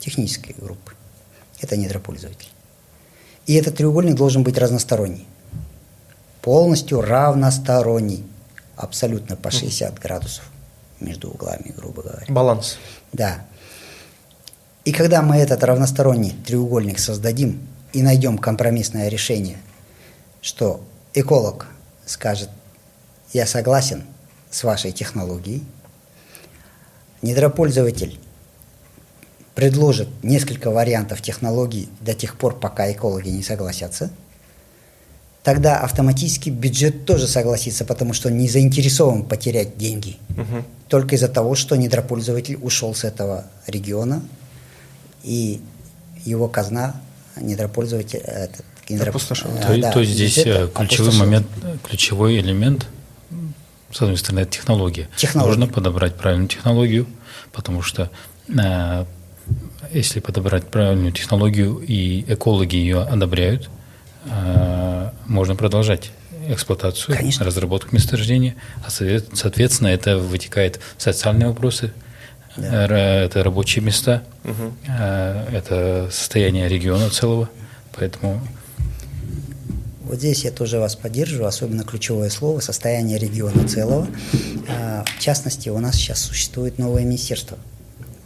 технической 0.00 0.56
группы. 0.58 0.94
Это 1.60 1.76
недропользователь. 1.76 2.48
И 3.46 3.54
этот 3.54 3.76
треугольник 3.76 4.16
должен 4.16 4.42
быть 4.42 4.58
разносторонний 4.58 5.28
полностью 6.42 7.00
равносторонний, 7.00 8.26
абсолютно 8.76 9.36
по 9.36 9.50
60 9.50 9.98
градусов 9.98 10.44
между 11.00 11.30
углами, 11.30 11.72
грубо 11.74 12.02
говоря. 12.02 12.26
Баланс. 12.28 12.78
Да. 13.12 13.44
И 14.84 14.92
когда 14.92 15.22
мы 15.22 15.36
этот 15.36 15.62
равносторонний 15.62 16.34
треугольник 16.44 16.98
создадим 16.98 17.66
и 17.92 18.02
найдем 18.02 18.36
компромиссное 18.38 19.08
решение, 19.08 19.58
что 20.40 20.84
эколог 21.14 21.68
скажет, 22.04 22.50
я 23.32 23.46
согласен 23.46 24.02
с 24.50 24.64
вашей 24.64 24.90
технологией, 24.90 25.64
недропользователь 27.22 28.18
предложит 29.54 30.08
несколько 30.24 30.70
вариантов 30.70 31.22
технологий 31.22 31.88
до 32.00 32.14
тех 32.14 32.36
пор, 32.36 32.58
пока 32.58 32.90
экологи 32.90 33.28
не 33.28 33.44
согласятся– 33.44 34.10
тогда 35.42 35.80
автоматически 35.80 36.50
бюджет 36.50 37.04
тоже 37.04 37.26
согласится, 37.26 37.84
потому 37.84 38.12
что 38.12 38.28
он 38.28 38.38
не 38.38 38.48
заинтересован 38.48 39.24
потерять 39.24 39.76
деньги. 39.76 40.16
Угу. 40.30 40.64
Только 40.88 41.16
из-за 41.16 41.28
того, 41.28 41.54
что 41.54 41.76
недропользователь 41.76 42.58
ушел 42.60 42.94
с 42.94 43.04
этого 43.04 43.44
региона, 43.66 44.22
и 45.24 45.60
его 46.24 46.48
казна 46.48 46.96
недропользователь... 47.40 48.18
Этот, 48.18 48.64
недроп... 48.88 49.16
то, 49.20 49.34
э, 49.72 49.80
да, 49.80 49.92
то 49.92 50.00
есть 50.00 50.12
здесь 50.12 50.38
э, 50.38 50.68
ключевой 50.74 51.14
момент, 51.14 51.46
ключевой 51.82 52.38
элемент, 52.40 52.86
с 53.90 54.00
одной 54.02 54.16
стороны, 54.16 54.40
это 54.40 54.50
технология. 54.50 55.08
технология. 55.16 55.58
Нужно 55.58 55.72
подобрать 55.72 56.16
правильную 56.16 56.48
технологию, 56.48 57.06
потому 57.52 57.82
что 57.82 58.10
э, 58.48 59.04
если 59.92 60.20
подобрать 60.20 60.66
правильную 60.66 61.12
технологию 61.12 61.78
и 61.78 62.24
экологи 62.32 62.76
ее 62.76 63.02
одобряют, 63.02 63.66
э, 63.66 63.81
можно 65.26 65.56
продолжать 65.56 66.10
эксплуатацию, 66.48 67.16
Конечно. 67.16 67.44
разработку 67.44 67.94
месторождения, 67.94 68.56
а 68.84 68.90
соответственно 68.90 69.88
это 69.88 70.18
вытекает 70.18 70.80
в 70.96 71.02
социальные 71.02 71.48
вопросы, 71.48 71.92
да. 72.56 72.86
это 73.24 73.42
рабочие 73.44 73.84
места, 73.84 74.22
угу. 74.44 74.74
это 74.88 76.08
состояние 76.10 76.68
региона 76.68 77.10
целого, 77.10 77.48
поэтому 77.96 78.40
вот 80.04 80.18
здесь 80.18 80.44
я 80.44 80.50
тоже 80.50 80.78
вас 80.78 80.96
поддерживаю, 80.96 81.46
особенно 81.46 81.84
ключевое 81.84 82.28
слово 82.28 82.60
состояние 82.60 83.18
региона 83.18 83.66
целого. 83.66 84.06
В 84.66 85.18
частности, 85.20 85.68
у 85.70 85.78
нас 85.78 85.94
сейчас 85.94 86.20
существует 86.20 86.78
новое 86.78 87.04
министерство 87.04 87.56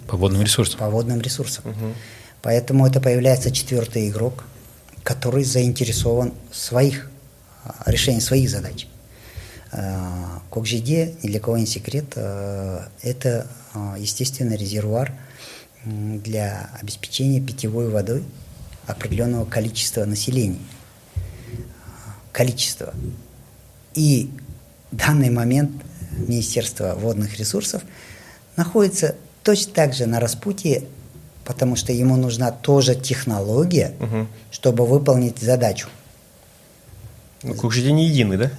по 0.06 0.16
водным 0.16 0.42
ресурсам. 0.42 0.78
По 0.78 0.88
водным 0.88 1.20
ресурсам. 1.20 1.64
Угу. 1.70 1.94
Поэтому 2.42 2.86
это 2.86 3.00
появляется 3.00 3.50
четвертый 3.50 4.08
игрок, 4.08 4.44
который 5.06 5.44
заинтересован 5.44 6.34
в 6.50 6.56
своих 6.56 7.08
а, 7.62 7.88
решении 7.88 8.18
своих 8.18 8.50
задач. 8.50 8.88
А, 9.70 10.42
Кокжиде, 10.50 11.14
ни 11.22 11.28
для 11.28 11.38
кого 11.38 11.58
не 11.58 11.66
секрет, 11.66 12.06
а, 12.16 12.88
это, 13.02 13.46
естественно, 13.96 14.54
резервуар 14.54 15.12
для 15.84 16.70
обеспечения 16.80 17.40
питьевой 17.40 17.88
водой 17.88 18.24
определенного 18.88 19.44
количества 19.44 20.04
населения. 20.06 20.58
Количество. 22.32 22.92
И 23.94 24.28
в 24.90 24.96
данный 24.96 25.30
момент 25.30 25.70
Министерство 26.18 26.96
водных 26.96 27.38
ресурсов 27.38 27.82
находится 28.56 29.14
точно 29.44 29.72
так 29.72 29.94
же 29.94 30.06
на 30.06 30.18
распутье, 30.18 30.82
потому 31.46 31.76
что 31.76 31.92
ему 31.92 32.16
нужна 32.16 32.50
тоже 32.50 32.96
технология, 32.96 33.92
угу. 34.00 34.26
чтобы 34.50 34.84
выполнить 34.84 35.38
задачу. 35.38 35.88
Ну, 37.42 37.54
Кукжиде 37.54 37.92
не 37.92 38.08
единый, 38.08 38.36
да? 38.36 38.50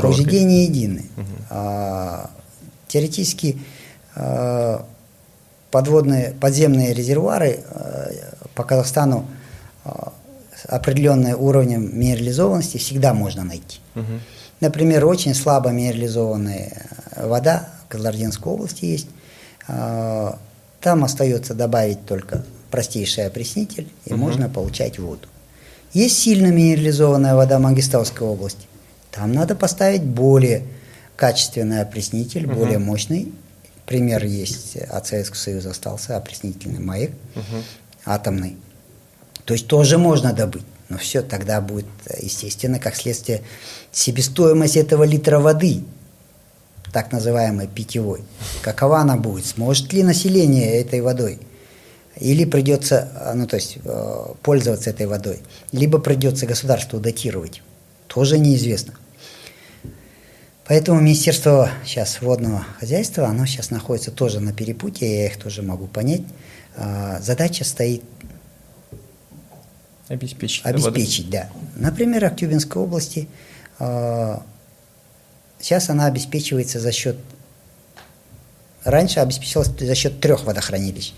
Кукжиде 0.00 0.42
не 0.42 0.64
единый. 0.64 1.10
Угу. 1.16 1.26
А, 1.50 2.30
теоретически 2.88 3.58
а, 4.14 4.86
подводные, 5.70 6.34
подземные 6.40 6.94
резервуары 6.94 7.60
а, 7.68 8.10
по 8.54 8.64
Казахстану 8.64 9.26
а, 9.84 10.12
определенные 10.68 11.36
уровнем 11.36 11.98
минерализованности 11.98 12.78
всегда 12.78 13.12
можно 13.12 13.44
найти. 13.44 13.80
Угу. 13.94 14.20
Например, 14.60 15.04
очень 15.04 15.34
слабо 15.34 15.70
минерализованная 15.70 16.86
вода 17.16 17.68
в 17.84 17.88
Казлардинской 17.88 18.50
области 18.50 18.86
есть. 18.86 19.08
А, 19.68 20.38
там 20.82 21.04
остается 21.04 21.54
добавить 21.54 22.04
только 22.04 22.44
простейший 22.70 23.26
опреснитель, 23.26 23.88
и 24.04 24.12
угу. 24.12 24.20
можно 24.20 24.48
получать 24.48 24.98
воду. 24.98 25.28
Есть 25.92 26.18
сильно 26.18 26.48
минерализованная 26.48 27.34
вода 27.34 27.58
Мангистауской 27.58 28.26
области. 28.26 28.66
Там 29.10 29.32
надо 29.32 29.54
поставить 29.54 30.02
более 30.02 30.64
качественный 31.16 31.82
опреснитель, 31.82 32.46
угу. 32.46 32.56
более 32.56 32.78
мощный. 32.78 33.32
Пример 33.86 34.24
есть 34.24 34.76
от 34.76 35.06
Советского 35.06 35.38
Союза 35.38 35.70
остался 35.70 36.16
опреснительный 36.16 36.80
маяк 36.80 37.10
угу. 37.34 37.62
атомный. 38.04 38.56
То 39.44 39.54
есть 39.54 39.66
тоже 39.66 39.98
можно 39.98 40.32
добыть. 40.32 40.64
Но 40.88 40.98
все, 40.98 41.22
тогда 41.22 41.60
будет, 41.60 41.86
естественно, 42.20 42.78
как 42.78 42.96
следствие, 42.96 43.42
себестоимость 43.92 44.76
этого 44.76 45.04
литра 45.04 45.38
воды, 45.38 45.84
так 46.92 47.10
называемой 47.10 47.68
питьевой, 47.68 48.20
какова 48.62 48.98
она 48.98 49.16
будет? 49.16 49.46
Сможет 49.46 49.92
ли 49.92 50.02
население 50.02 50.80
этой 50.80 51.00
водой? 51.00 51.40
Или 52.16 52.44
придется, 52.44 53.32
ну 53.34 53.46
то 53.46 53.56
есть, 53.56 53.78
э, 53.82 54.24
пользоваться 54.42 54.90
этой 54.90 55.06
водой, 55.06 55.40
либо 55.72 55.98
придется 55.98 56.46
государству 56.46 57.00
датировать, 57.00 57.62
тоже 58.06 58.38
неизвестно. 58.38 58.94
Поэтому 60.66 61.00
Министерство 61.00 61.70
сейчас 61.84 62.20
водного 62.20 62.64
хозяйства, 62.78 63.26
оно 63.26 63.46
сейчас 63.46 63.70
находится 63.70 64.10
тоже 64.10 64.40
на 64.40 64.52
перепутье, 64.52 65.22
я 65.22 65.26
их 65.26 65.38
тоже 65.38 65.62
могу 65.62 65.86
понять. 65.86 66.22
А, 66.76 67.18
задача 67.20 67.64
стоит 67.64 68.02
обеспечить. 70.08 70.64
Обеспечить, 70.64 71.30
да. 71.30 71.48
Например, 71.76 72.22
в 72.22 72.26
Актюбинской 72.26 72.82
области 72.82 73.28
сейчас 75.62 75.88
она 75.88 76.04
обеспечивается 76.04 76.78
за 76.78 76.92
счет 76.92 77.16
раньше 78.84 79.20
обеспечивалась 79.20 79.70
за 79.78 79.94
счет 79.94 80.20
трех 80.20 80.44
водохранилищ. 80.44 81.14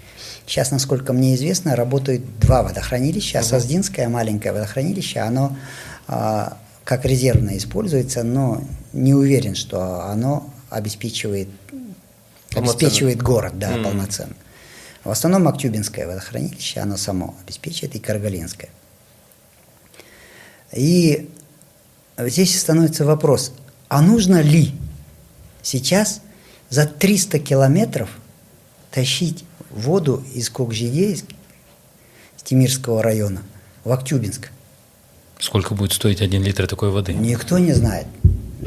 Сейчас, 0.46 0.70
насколько 0.70 1.12
мне 1.12 1.34
известно, 1.34 1.74
работают 1.74 2.38
два 2.38 2.62
водохранилища. 2.62 3.38
Угу. 3.38 3.46
Создинское 3.46 4.08
маленькое 4.08 4.52
водохранилище, 4.52 5.20
оно 5.20 5.56
а, 6.06 6.58
как 6.84 7.04
резервное 7.04 7.56
используется, 7.56 8.22
но 8.22 8.62
не 8.92 9.14
уверен, 9.14 9.54
что 9.54 10.04
оно 10.04 10.50
обеспечивает, 10.68 11.48
обеспечивает 12.54 13.22
город, 13.22 13.58
да, 13.58 13.72
mm. 13.72 13.84
полноценно. 13.84 14.34
В 15.02 15.10
основном 15.10 15.48
Актюбинское 15.48 16.06
водохранилище, 16.06 16.80
оно 16.80 16.96
само 16.96 17.34
обеспечивает, 17.42 17.94
и 17.94 17.98
Каргалинское. 17.98 18.70
И 20.72 21.30
здесь 22.18 22.58
становится 22.58 23.04
вопрос, 23.04 23.52
а 23.88 24.02
нужно 24.02 24.40
ли 24.40 24.72
сейчас 25.62 26.20
за 26.70 26.86
300 26.86 27.38
километров 27.38 28.08
тащить 28.90 29.44
воду 29.70 30.22
из 30.34 30.48
Кокжиде, 30.50 31.12
из 31.12 31.24
Тимирского 32.42 33.02
района, 33.02 33.42
в 33.84 33.92
Актюбинск. 33.92 34.50
Сколько 35.38 35.74
будет 35.74 35.92
стоить 35.92 36.22
один 36.22 36.42
литр 36.42 36.66
такой 36.66 36.90
воды? 36.90 37.12
Никто 37.12 37.58
не 37.58 37.72
знает, 37.72 38.06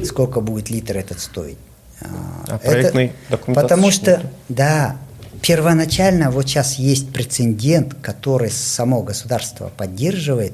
сколько 0.03 0.41
будет 0.41 0.69
литр 0.69 0.97
этот 0.97 1.19
стоить. 1.19 1.57
А, 2.01 2.45
а 2.47 2.57
проектный 2.59 3.13
документации? 3.29 3.67
Потому 3.67 3.91
что, 3.91 4.31
да, 4.49 4.97
первоначально 5.41 6.29
вот 6.29 6.47
сейчас 6.47 6.75
есть 6.75 7.11
прецедент, 7.11 7.95
который 8.01 8.51
само 8.51 9.01
государство 9.01 9.71
поддерживает, 9.75 10.53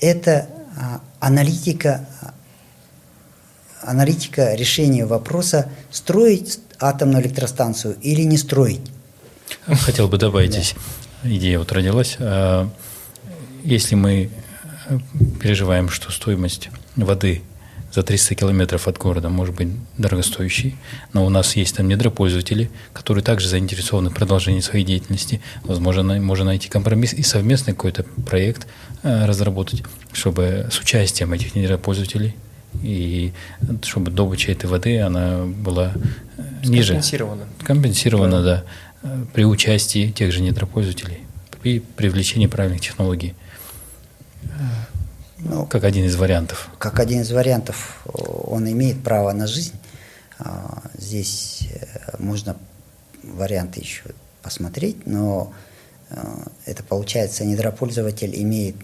это 0.00 0.48
а, 0.76 1.00
аналитика, 1.20 2.06
аналитика 3.82 4.54
решения 4.54 5.06
вопроса, 5.06 5.70
строить 5.90 6.58
атомную 6.78 7.22
электростанцию 7.22 7.96
или 8.00 8.22
не 8.22 8.36
строить. 8.36 8.80
Хотел 9.66 10.08
бы 10.08 10.18
добавить 10.18 10.52
здесь, 10.52 10.74
идея 11.22 11.58
вот 11.58 11.70
родилась. 11.72 12.16
А, 12.18 12.68
если 13.64 13.94
мы 13.94 14.30
переживаем, 15.40 15.88
что 15.88 16.10
стоимость 16.10 16.70
воды 16.96 17.42
за 17.92 18.02
300 18.02 18.34
километров 18.34 18.88
от 18.88 18.96
города 18.96 19.28
может 19.28 19.54
быть 19.54 19.68
дорогостоящей, 19.98 20.76
но 21.12 21.26
у 21.26 21.28
нас 21.28 21.56
есть 21.56 21.76
там 21.76 21.88
недропользователи, 21.88 22.70
которые 22.92 23.22
также 23.22 23.48
заинтересованы 23.48 24.10
в 24.10 24.14
продолжении 24.14 24.60
своей 24.60 24.84
деятельности. 24.84 25.40
Возможно, 25.62 26.20
можно 26.20 26.46
найти 26.46 26.68
компромисс 26.68 27.12
и 27.12 27.22
совместный 27.22 27.74
какой-то 27.74 28.04
проект 28.26 28.66
а, 29.02 29.26
разработать, 29.26 29.82
чтобы 30.12 30.68
с 30.70 30.78
участием 30.80 31.32
этих 31.32 31.54
недропользователей 31.54 32.34
и 32.82 33.32
чтобы 33.82 34.10
добыча 34.10 34.52
этой 34.52 34.66
воды 34.66 35.00
она 35.00 35.44
была 35.44 35.92
э, 36.36 36.66
ниже. 36.66 36.94
Компенсирована. 36.94 37.46
Компенсирована, 37.62 38.42
да. 38.42 38.64
Э, 39.02 39.24
при 39.32 39.44
участии 39.44 40.10
тех 40.10 40.32
же 40.32 40.40
недропользователей 40.40 41.20
и 41.64 41.80
привлечении 41.80 42.46
правильных 42.46 42.80
технологий. 42.80 43.34
Ну, 45.38 45.66
как 45.66 45.84
один 45.84 46.06
из 46.06 46.16
вариантов. 46.16 46.70
Как 46.78 47.00
один 47.00 47.22
из 47.22 47.30
вариантов. 47.32 48.02
Он 48.04 48.68
имеет 48.70 49.02
право 49.02 49.32
на 49.32 49.46
жизнь. 49.46 49.74
А, 50.38 50.82
здесь 50.96 51.68
э, 51.72 52.16
можно 52.18 52.56
варианты 53.22 53.80
еще 53.80 54.02
посмотреть, 54.42 55.06
но 55.06 55.52
это 56.66 56.82
получается 56.82 57.44
недропользователь 57.44 58.34
имеет 58.42 58.76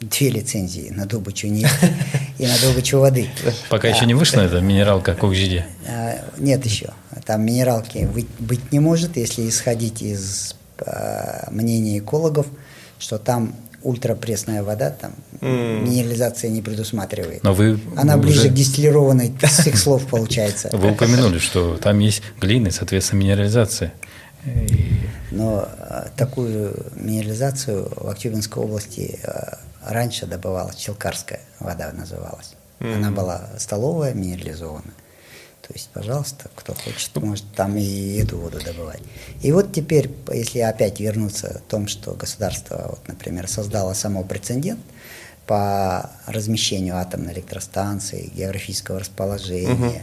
две 0.00 0.30
лицензии 0.30 0.90
на 0.90 1.06
добычу 1.06 1.48
нефти 1.48 1.92
и 2.38 2.46
на 2.46 2.58
добычу 2.58 2.98
воды. 2.98 3.28
Пока 3.68 3.88
еще 3.88 4.06
не 4.06 4.14
вышла 4.14 4.40
эта 4.40 4.60
минералка 4.60 5.14
Кокжиде? 5.14 5.66
А, 5.86 6.24
нет 6.38 6.64
еще. 6.64 6.90
Там 7.26 7.44
минералки 7.44 8.08
быть 8.38 8.72
не 8.72 8.80
может, 8.80 9.16
если 9.16 9.48
исходить 9.48 10.02
из 10.02 10.54
а, 10.78 11.48
мнения 11.50 11.98
экологов, 11.98 12.46
что 12.98 13.18
там 13.18 13.54
ультрапресная 13.82 14.62
вода, 14.62 14.90
там 14.90 15.12
mm. 15.40 15.82
минерализация 15.82 16.50
не 16.50 16.62
предусматривает. 16.62 17.42
Но 17.42 17.54
вы 17.54 17.78
Она 17.96 18.16
вы 18.16 18.24
ближе 18.24 18.40
уже... 18.40 18.48
к 18.50 18.54
дистиллированной 18.54 19.32
с 19.42 19.66
их 19.66 19.78
слов 19.78 20.06
получается. 20.06 20.70
Вы 20.72 20.92
упомянули, 20.92 21.38
что 21.38 21.76
там 21.76 21.98
есть 21.98 22.22
глины, 22.40 22.70
соответственно, 22.70 23.20
минерализация. 23.20 23.92
Но 25.30 25.66
а, 25.66 26.08
такую 26.16 26.74
минерализацию 26.94 27.90
в 27.94 28.08
Актюбинской 28.08 28.62
области 28.62 29.18
раньше 29.84 30.26
добывалась, 30.26 30.76
челкарская 30.76 31.40
вода 31.58 31.92
называлась. 31.92 32.54
Mm-hmm. 32.80 32.94
Она 32.94 33.10
была 33.10 33.48
столовая, 33.58 34.14
минерализованная. 34.14 34.94
То 35.70 35.74
есть, 35.74 35.90
пожалуйста, 35.90 36.50
кто 36.56 36.74
хочет, 36.74 37.14
может 37.16 37.44
там 37.54 37.76
и 37.76 38.16
эту 38.16 38.38
воду 38.38 38.58
добывать. 38.58 39.02
И 39.40 39.52
вот 39.52 39.72
теперь, 39.72 40.10
если 40.32 40.58
опять 40.58 40.98
вернуться 40.98 41.60
к 41.64 41.70
тому, 41.70 41.86
что 41.86 42.12
государство, 42.14 42.86
вот, 42.88 43.06
например, 43.06 43.46
создало 43.46 43.92
само 43.94 44.24
прецедент 44.24 44.80
по 45.46 46.10
размещению 46.26 46.96
атомной 46.96 47.34
электростанции, 47.34 48.32
географического 48.34 48.98
расположения, 48.98 50.02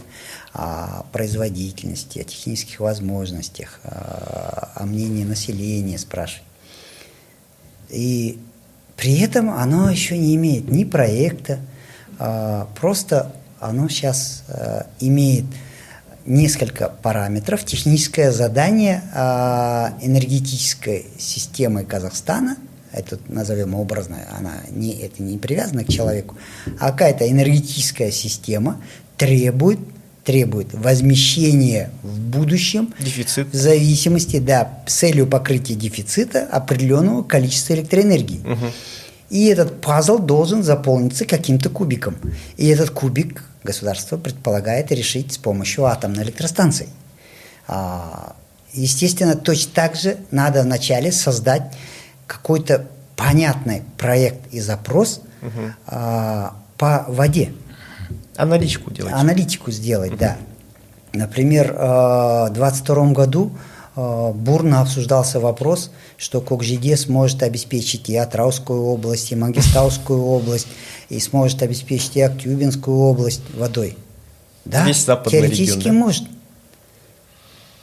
о 0.54 1.04
производительности, 1.12 2.18
о 2.18 2.24
технических 2.24 2.80
возможностях, 2.80 3.80
о, 3.82 4.70
о 4.74 4.86
мнении 4.86 5.24
населения 5.24 5.98
спрашивать. 5.98 6.44
И 7.90 8.38
При 8.98 9.20
этом 9.20 9.50
оно 9.50 9.88
еще 9.88 10.18
не 10.18 10.34
имеет 10.34 10.68
ни 10.70 10.82
проекта, 10.82 11.60
а, 12.18 12.68
просто 12.78 13.32
оно 13.60 13.88
сейчас 13.88 14.42
а, 14.48 14.88
имеет 14.98 15.44
несколько 16.26 16.88
параметров. 16.88 17.64
Техническое 17.64 18.32
задание 18.32 19.04
а, 19.14 19.94
энергетической 20.02 21.06
системы 21.16 21.84
Казахстана, 21.84 22.56
это 22.90 23.20
назовем 23.28 23.76
образно, 23.76 24.18
она 24.36 24.54
не, 24.70 24.92
это 24.94 25.22
не 25.22 25.38
привязано 25.38 25.84
к 25.84 25.88
человеку, 25.88 26.34
а 26.80 26.90
какая-то 26.90 27.30
энергетическая 27.30 28.10
система 28.10 28.82
требует 29.16 29.78
требует 30.28 30.74
возмещения 30.74 31.90
в 32.02 32.20
будущем 32.20 32.92
Дефицит. 32.98 33.48
в 33.50 33.56
зависимости, 33.56 34.38
да, 34.38 34.82
с 34.86 34.92
целью 34.92 35.26
покрытия 35.26 35.74
дефицита 35.74 36.46
определенного 36.52 37.22
количества 37.22 37.72
электроэнергии. 37.72 38.40
Угу. 38.40 38.66
И 39.30 39.46
этот 39.46 39.80
пазл 39.80 40.18
должен 40.18 40.62
заполниться 40.62 41.24
каким-то 41.24 41.70
кубиком. 41.70 42.18
И 42.58 42.66
этот 42.66 42.90
кубик 42.90 43.42
государство 43.64 44.18
предполагает 44.18 44.92
решить 44.92 45.32
с 45.32 45.38
помощью 45.38 45.86
атомной 45.86 46.24
электростанции. 46.24 46.90
А, 47.66 48.36
естественно, 48.74 49.34
точно 49.34 49.72
так 49.72 49.96
же 49.96 50.18
надо 50.30 50.62
вначале 50.62 51.10
создать 51.10 51.72
какой-то 52.26 52.86
понятный 53.16 53.82
проект 53.96 54.52
и 54.52 54.60
запрос 54.60 55.22
угу. 55.40 55.72
по 55.86 57.06
воде. 57.08 57.50
Аналитику 58.38 58.90
делать. 58.90 59.12
Аналитику 59.12 59.70
сделать, 59.70 60.16
да. 60.16 60.36
Например, 61.12 61.72
в 61.72 62.50
2022 62.52 63.12
году 63.12 63.50
бурно 63.96 64.80
обсуждался 64.80 65.40
вопрос, 65.40 65.90
что 66.16 66.40
Кокжиде 66.40 66.96
сможет 66.96 67.42
обеспечить 67.42 68.08
и 68.08 68.16
Атраускую 68.16 68.84
область, 68.84 69.32
и 69.32 69.34
Мангистаускую 69.34 70.22
область, 70.22 70.68
и 71.08 71.18
сможет 71.18 71.62
обеспечить 71.62 72.16
и 72.16 72.20
Актюбинскую 72.20 72.96
область 72.96 73.42
водой. 73.54 73.98
Да, 74.64 74.86
Весь 74.86 75.04
теоретически 75.04 75.78
регион, 75.78 75.94
да? 75.94 76.04
может. 76.04 76.24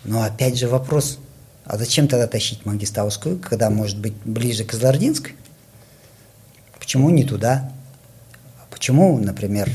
Но 0.06 0.24
опять 0.24 0.58
же 0.58 0.70
вопрос, 0.70 1.20
а 1.66 1.78
зачем 1.78 2.08
тогда 2.08 2.28
тащить 2.28 2.66
Мангистаускую, 2.66 3.40
когда 3.40 3.70
может 3.70 4.00
быть 4.00 4.14
ближе 4.24 4.64
к 4.64 4.72
Злардинской? 4.72 5.34
Почему 6.80 7.10
не 7.10 7.26
туда? 7.26 7.72
Почему, 8.70 9.18
например, 9.18 9.70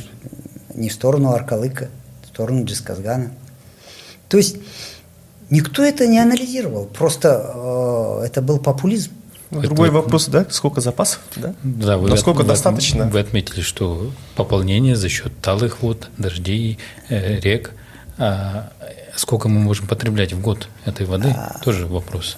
не 0.75 0.89
в 0.89 0.93
сторону 0.93 1.33
Аркалыка, 1.33 1.89
в 2.25 2.27
сторону 2.29 2.65
Джисказгана? 2.65 3.31
То 4.29 4.37
есть 4.37 4.57
никто 5.51 5.83
это 5.83 6.07
не 6.07 6.19
анализировал, 6.19 6.87
просто 6.87 7.53
э, 7.55 8.27
это 8.27 8.43
был 8.43 8.59
популизм. 8.59 9.13
Ну, 9.51 9.63
Другой 9.63 9.89
это, 9.89 9.97
вопрос, 9.97 10.27
да, 10.29 10.47
сколько 10.51 10.81
запасов, 10.81 11.21
да? 11.35 11.55
Да, 11.65 11.99
вы 11.99 12.09
Насколько 12.09 12.43
от, 12.43 12.47
достаточно? 12.49 13.07
Вы 13.09 13.19
отметили, 13.19 13.63
что 13.63 14.13
пополнение 14.37 14.95
за 14.95 15.09
счет 15.09 15.33
талых 15.43 15.83
вод, 15.83 16.09
дождей, 16.19 16.79
э, 17.09 17.41
рек. 17.41 17.73
А 18.17 18.71
сколько 19.17 19.49
мы 19.49 19.61
можем 19.61 19.87
потреблять 19.87 20.33
в 20.33 20.41
год 20.41 20.69
этой 20.85 21.07
воды? 21.07 21.35
А, 21.37 21.59
Тоже 21.65 21.87
вопрос. 21.87 22.37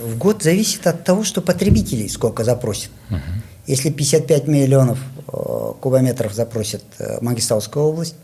В 0.00 0.16
год 0.16 0.42
зависит 0.42 0.86
от 0.86 1.04
того, 1.04 1.22
что 1.22 1.40
потребителей 1.40 2.08
сколько 2.08 2.44
запросит. 2.44 2.90
Угу. 3.10 3.20
Если 3.66 3.90
55 3.90 4.46
миллионов 4.46 4.98
э, 5.26 5.72
кубометров 5.80 6.32
запросит 6.32 6.84
э, 6.98 7.18
Магисталская 7.20 7.82
область, 7.82 8.14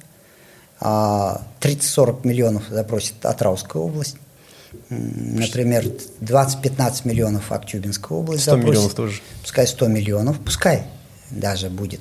30-40 0.80 0.80
а 0.80 2.26
миллионов 2.26 2.64
запросит 2.68 3.24
Атрауская 3.24 3.82
область, 3.82 4.16
например, 4.88 5.84
20-15 6.20 7.06
миллионов 7.06 7.52
Актюбинская 7.52 8.18
область 8.18 8.42
100 8.42 8.50
запросит. 8.50 8.68
миллионов 8.68 8.94
тоже. 8.94 9.20
Пускай 9.42 9.66
100 9.66 9.86
миллионов, 9.88 10.40
пускай 10.40 10.84
даже 11.30 11.70
будет 11.70 12.00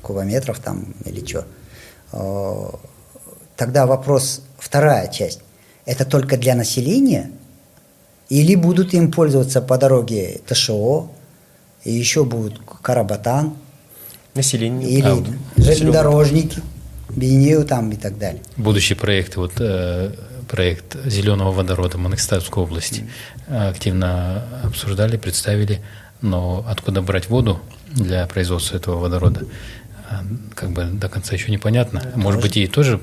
кубометров 0.00 0.60
там 0.60 0.94
или 1.04 1.24
что. 1.26 2.78
Тогда 3.56 3.86
вопрос, 3.86 4.42
вторая 4.58 5.08
часть, 5.08 5.40
это 5.84 6.06
только 6.06 6.38
для 6.38 6.54
населения 6.54 7.30
или 8.28 8.54
будут 8.54 8.94
им 8.94 9.12
пользоваться 9.12 9.60
по 9.60 9.76
дороге 9.76 10.40
ТШО, 10.46 11.10
и 11.84 11.92
еще 11.92 12.24
будут 12.24 12.60
Карабатан, 12.82 13.54
Население. 14.34 14.90
или 14.90 15.06
а, 15.06 15.24
железнодорожники, 15.56 16.60
Бенею 17.10 17.64
там 17.64 17.90
и 17.90 17.96
так 17.96 18.18
далее. 18.18 18.42
Будущий 18.56 18.94
проект, 18.94 19.36
вот 19.36 19.52
э, 19.60 20.12
проект 20.48 20.96
зеленого 21.06 21.52
водорода 21.52 21.96
в 21.96 22.00
Манекстатской 22.00 22.62
области 22.62 23.04
mm. 23.48 23.70
активно 23.70 24.44
обсуждали, 24.64 25.16
представили, 25.16 25.82
но 26.22 26.64
откуда 26.66 27.02
брать 27.02 27.28
воду 27.28 27.60
для 27.90 28.26
производства 28.26 28.76
этого 28.76 28.98
водорода, 28.98 29.46
а, 30.10 30.24
как 30.54 30.70
бы 30.70 30.84
до 30.84 31.08
конца 31.08 31.34
еще 31.34 31.52
непонятно. 31.52 32.02
Ну, 32.16 32.22
Может 32.22 32.40
тоже. 32.40 32.48
быть, 32.48 32.56
и 32.56 32.66
тоже 32.66 33.00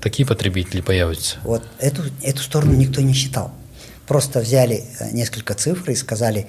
такие 0.00 0.26
потребители 0.26 0.80
появятся. 0.80 1.38
Вот 1.42 1.64
эту, 1.80 2.04
эту 2.22 2.40
сторону 2.40 2.74
никто 2.74 3.00
не 3.00 3.12
считал. 3.12 3.52
Просто 4.06 4.40
взяли 4.40 4.84
э, 5.00 5.10
несколько 5.12 5.54
цифр 5.54 5.90
и 5.90 5.94
сказали, 5.96 6.42
э, 6.42 6.46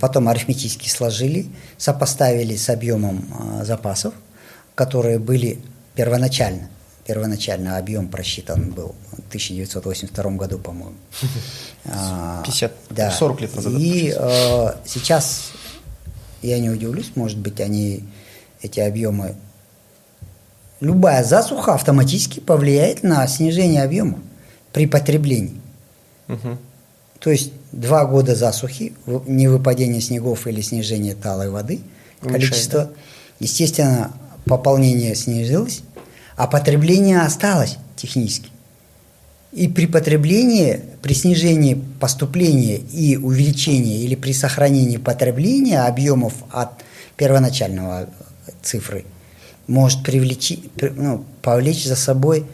потом 0.00 0.28
арифметически 0.28 0.88
сложили, 0.88 1.46
сопоставили 1.76 2.56
с 2.56 2.70
объемом 2.70 3.24
э, 3.60 3.64
запасов, 3.64 4.14
которые 4.74 5.18
были 5.18 5.58
первоначально. 5.94 6.70
Первоначально 7.06 7.78
объем 7.78 8.08
просчитан 8.08 8.70
был 8.70 8.94
в 9.10 9.28
1982 9.28 10.30
году, 10.32 10.58
по-моему. 10.58 10.96
50, 11.84 12.72
а, 12.90 12.94
да. 12.94 13.10
40 13.10 13.40
лет 13.40 13.56
назад. 13.56 13.72
И 13.76 14.14
э, 14.16 14.66
сейчас, 14.86 15.50
я 16.42 16.58
не 16.58 16.70
удивлюсь, 16.70 17.12
может 17.14 17.38
быть, 17.38 17.60
они 17.60 18.04
эти 18.62 18.80
объемы... 18.80 19.36
Любая 20.80 21.24
засуха 21.24 21.74
автоматически 21.74 22.38
повлияет 22.38 23.02
на 23.02 23.26
снижение 23.26 23.82
объема 23.82 24.20
при 24.72 24.86
потреблении. 24.86 25.60
Угу. 26.28 26.58
То 27.20 27.30
есть 27.30 27.52
два 27.72 28.04
года 28.04 28.34
засухи, 28.34 28.94
невыпадение 29.06 30.00
снегов 30.00 30.46
или 30.46 30.60
снижение 30.60 31.14
талой 31.14 31.50
воды, 31.50 31.80
Уменьшает, 32.20 32.32
количество, 32.32 32.84
да? 32.84 32.90
естественно, 33.40 34.12
пополнение 34.44 35.14
снизилось, 35.14 35.82
а 36.36 36.46
потребление 36.46 37.20
осталось 37.20 37.76
технически. 37.96 38.50
И 39.52 39.66
при 39.66 39.86
потреблении, 39.86 40.80
при 41.02 41.14
снижении 41.14 41.82
поступления 42.00 42.76
и 42.76 43.16
увеличении 43.16 44.02
или 44.02 44.14
при 44.14 44.32
сохранении 44.32 44.98
потребления 44.98 45.80
объемов 45.80 46.34
от 46.50 46.70
первоначального 47.16 48.08
цифры 48.62 49.04
может 49.66 50.02
привлечь, 50.02 50.58
ну, 50.80 51.24
повлечь 51.42 51.86
за 51.86 51.96
собой 51.96 52.46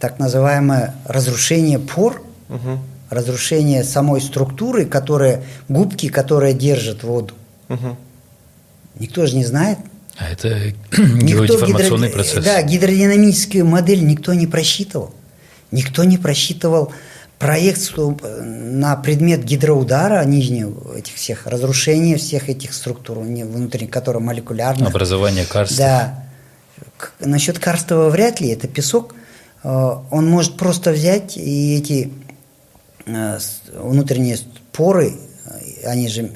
так 0.00 0.18
называемое 0.18 0.94
разрушение 1.04 1.78
пор, 1.78 2.22
угу. 2.48 2.78
Разрушение 3.12 3.84
самой 3.84 4.20
структуры, 4.20 4.86
которая, 4.86 5.44
губки, 5.68 6.08
которая 6.08 6.52
держит 6.52 7.02
воду. 7.02 7.34
Угу. 7.68 7.96
Никто 8.98 9.26
же 9.26 9.36
не 9.36 9.44
знает, 9.44 9.78
а 10.16 10.28
это 10.30 10.72
геодеформационный 10.92 12.08
гидро... 12.08 12.22
процесс. 12.22 12.44
Да, 12.44 12.62
гидродинамическую 12.62 13.64
модель 13.64 14.04
никто 14.04 14.34
не 14.34 14.46
просчитывал. 14.46 15.14
Никто 15.70 16.04
не 16.04 16.18
просчитывал 16.18 16.92
проекцию 17.38 18.18
на 18.22 18.94
предмет 18.96 19.42
гидроудара 19.42 20.24
нижнего 20.24 20.96
этих 20.96 21.14
всех, 21.14 21.46
разрушения 21.46 22.16
всех 22.16 22.48
этих 22.48 22.72
структур 22.72 23.18
внутренних, 23.18 23.90
которые 23.90 24.22
молекулярные. 24.22 24.88
Образование 24.88 25.44
карста. 25.44 25.76
Да. 25.76 26.24
Насчет 27.18 27.58
карстового 27.58 28.10
вряд 28.10 28.40
ли, 28.40 28.50
это 28.50 28.68
песок. 28.68 29.14
Э, 29.64 29.96
он 30.10 30.28
может 30.28 30.56
просто 30.56 30.92
взять 30.92 31.36
и 31.36 31.76
эти 31.76 32.04
э, 32.04 32.21
внутренние 33.06 34.38
поры, 34.72 35.14
э, 35.46 35.86
они 35.86 36.08
же, 36.08 36.30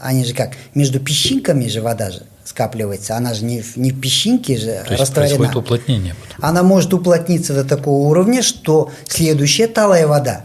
они 0.00 0.24
же 0.24 0.34
как, 0.34 0.52
между 0.74 1.00
песчинками 1.00 1.66
же 1.68 1.80
вода 1.80 2.10
же, 2.10 2.22
скапливается. 2.44 3.16
Она 3.16 3.34
же 3.34 3.44
не, 3.44 3.62
не 3.76 3.90
в 3.90 4.00
песчинке 4.00 4.56
же 4.56 4.82
То 4.86 4.92
есть 4.92 5.00
растворена. 5.00 5.36
происходит 5.36 5.56
уплотнение. 5.56 6.14
Потом. 6.14 6.44
Она 6.44 6.62
может 6.62 6.94
уплотниться 6.94 7.54
до 7.54 7.64
такого 7.64 8.08
уровня, 8.08 8.42
что 8.42 8.90
следующая 9.08 9.66
талая 9.66 10.06
вода 10.06 10.44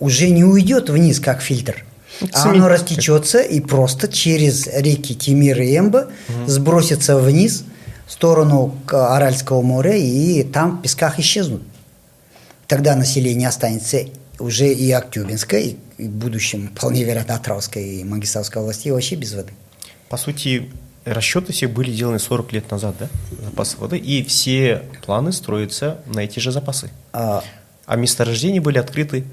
уже 0.00 0.30
не 0.30 0.44
уйдет 0.44 0.90
вниз, 0.90 1.20
как 1.20 1.40
фильтр. 1.40 1.84
А 2.32 2.50
оно 2.50 2.68
растечется 2.68 3.38
и 3.38 3.60
просто 3.60 4.08
через 4.08 4.66
реки 4.66 5.14
Тимир 5.14 5.60
и 5.60 5.76
Эмба 5.76 6.08
угу. 6.28 6.48
сбросится 6.48 7.16
вниз 7.16 7.64
в 8.06 8.12
сторону 8.12 8.74
Аральского 8.90 9.62
моря 9.62 9.94
и 9.94 10.42
там 10.42 10.78
в 10.78 10.82
песках 10.82 11.20
исчезнут. 11.20 11.62
Тогда 12.66 12.96
население 12.96 13.48
останется 13.48 14.00
уже 14.38 14.72
и 14.72 14.90
Актюбинское, 14.92 15.74
и 15.98 16.08
в 16.08 16.10
будущем, 16.10 16.70
вполне 16.74 17.04
вероятно, 17.04 17.34
Атравской 17.34 18.00
и 18.00 18.04
Магистравской 18.04 18.62
области 18.62 18.88
вообще 18.88 19.16
без 19.16 19.34
воды. 19.34 19.52
По 20.08 20.16
сути, 20.16 20.70
расчеты 21.04 21.52
все 21.52 21.68
были 21.68 21.90
сделаны 21.90 22.18
40 22.18 22.52
лет 22.52 22.70
назад, 22.70 22.96
да, 22.98 23.08
запасы 23.42 23.76
воды, 23.78 23.98
и 23.98 24.22
все 24.22 24.82
планы 25.04 25.32
строятся 25.32 25.98
на 26.06 26.20
эти 26.20 26.38
же 26.38 26.52
запасы. 26.52 26.90
А, 27.12 27.42
а 27.86 27.96
месторождения 27.96 28.60
были 28.60 28.78
открыты 28.78 29.24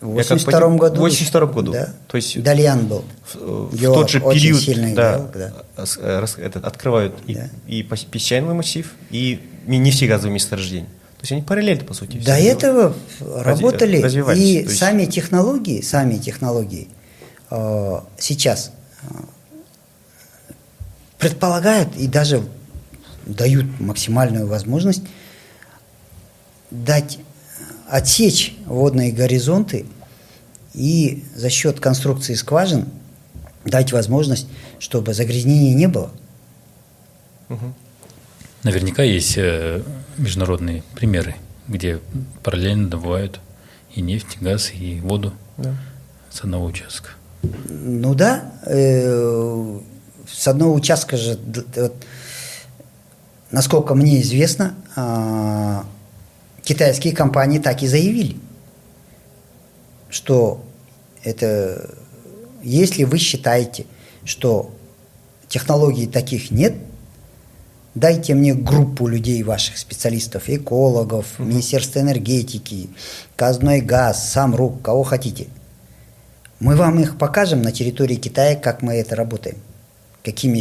В 0.00 0.08
82 0.08 0.76
году. 0.76 0.96
В 0.96 0.98
82 1.00 1.46
году. 1.46 1.72
Да. 1.72 1.94
То 2.08 2.16
есть 2.16 2.42
Дальян 2.42 2.86
был. 2.86 3.04
в, 3.32 3.70
в 3.70 3.76
Геолог, 3.76 4.00
тот 4.00 4.10
же 4.10 4.20
период 4.20 4.60
сильный 4.60 4.94
да, 4.94 5.16
геолог, 5.16 5.32
да. 5.36 5.52
э, 5.98 6.26
этот, 6.38 6.64
открывают 6.64 7.14
Да. 7.26 7.48
и, 7.66 7.80
и 7.80 7.82
песчаный 7.82 8.54
массив, 8.54 8.92
и 9.10 9.40
нефтегазовые 9.66 10.34
месторождения. 10.34 10.88
То 11.22 11.24
есть 11.24 11.32
они 11.32 11.42
параллельно, 11.42 11.84
по 11.84 11.94
сути. 11.94 12.16
До 12.18 12.32
этого 12.36 12.96
работали 13.20 14.00
и 14.36 14.40
есть- 14.64 14.76
сами 14.76 15.04
технологии, 15.04 15.80
сами 15.80 16.16
технологии 16.18 16.88
э, 17.48 18.00
сейчас 18.18 18.72
э, 19.04 19.14
предполагают 21.18 21.94
и 21.96 22.08
даже 22.08 22.42
дают 23.24 23.66
максимальную 23.78 24.48
возможность 24.48 25.02
дать 26.72 27.18
э, 27.18 27.62
отсечь 27.88 28.56
водные 28.66 29.12
горизонты 29.12 29.86
и 30.74 31.22
за 31.36 31.50
счет 31.50 31.78
конструкции 31.78 32.34
скважин 32.34 32.86
дать 33.64 33.92
возможность, 33.92 34.48
чтобы 34.80 35.14
загрязнения 35.14 35.72
не 35.72 35.86
было. 35.86 36.10
Наверняка 38.62 39.02
есть 39.02 39.34
э, 39.36 39.82
международные 40.18 40.82
примеры, 40.94 41.34
где 41.66 41.98
параллельно 42.42 42.88
добывают 42.88 43.40
и 43.94 44.00
нефть, 44.00 44.38
и 44.40 44.44
газ, 44.44 44.70
и 44.72 45.00
воду 45.00 45.32
Да. 45.56 45.74
с 46.30 46.42
одного 46.42 46.66
участка. 46.66 47.10
Ну 47.68 48.14
да, 48.14 48.52
э, 48.66 49.80
с 50.30 50.46
одного 50.46 50.74
участка 50.74 51.16
же, 51.16 51.38
насколько 53.50 53.94
мне 53.94 54.22
известно, 54.22 54.74
а, 54.94 55.84
китайские 56.62 57.14
компании 57.14 57.58
так 57.58 57.82
и 57.82 57.88
заявили, 57.88 58.36
что 60.08 60.64
это, 61.24 61.90
если 62.62 63.02
вы 63.04 63.18
считаете, 63.18 63.86
что 64.24 64.72
технологий 65.48 66.06
таких 66.06 66.50
нет, 66.52 66.74
дайте 67.94 68.34
мне 68.34 68.54
группу 68.54 69.06
людей, 69.06 69.42
ваших 69.42 69.78
специалистов, 69.78 70.44
экологов, 70.48 71.38
Министерства 71.38 72.00
энергетики, 72.00 72.90
Казной 73.36 73.80
газ, 73.80 74.30
сам 74.32 74.54
РУК, 74.54 74.82
кого 74.82 75.02
хотите– 75.02 75.48
мы 76.62 76.76
вам 76.76 77.00
их 77.00 77.18
покажем 77.18 77.60
на 77.60 77.72
территории 77.72 78.14
Китая, 78.14 78.54
как 78.54 78.82
мы 78.82 78.94
это 78.94 79.16
работаем. 79.16 79.56
Какими 80.22 80.60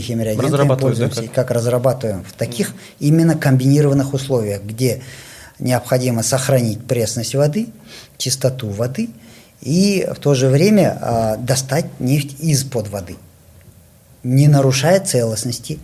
да, 0.76 0.76
пользуемся, 0.76 1.22
и 1.22 1.28
как? 1.28 1.36
как 1.36 1.52
разрабатываем. 1.52 2.24
В 2.24 2.34
таких 2.34 2.74
именно 2.98 3.38
комбинированных 3.38 4.16
условиях, 4.16 4.64
где 4.64 5.04
необходимо 5.60 6.24
сохранить 6.24 6.84
пресность 6.84 7.36
воды, 7.36 7.68
чистоту 8.18 8.70
воды 8.70 9.12
и 9.62 10.10
в 10.12 10.18
то 10.18 10.34
же 10.34 10.48
время 10.48 10.98
а, 11.00 11.38
достать 11.38 11.86
нефть 12.00 12.36
из-под 12.40 12.88
воды, 12.88 13.18
не 14.24 14.48
нарушая 14.48 15.02
целостности 15.02 15.78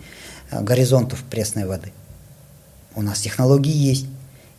горизонтов 0.50 1.22
пресной 1.24 1.64
воды. 1.66 1.92
У 2.94 3.02
нас 3.02 3.20
технологии 3.20 3.72
есть. 3.72 4.06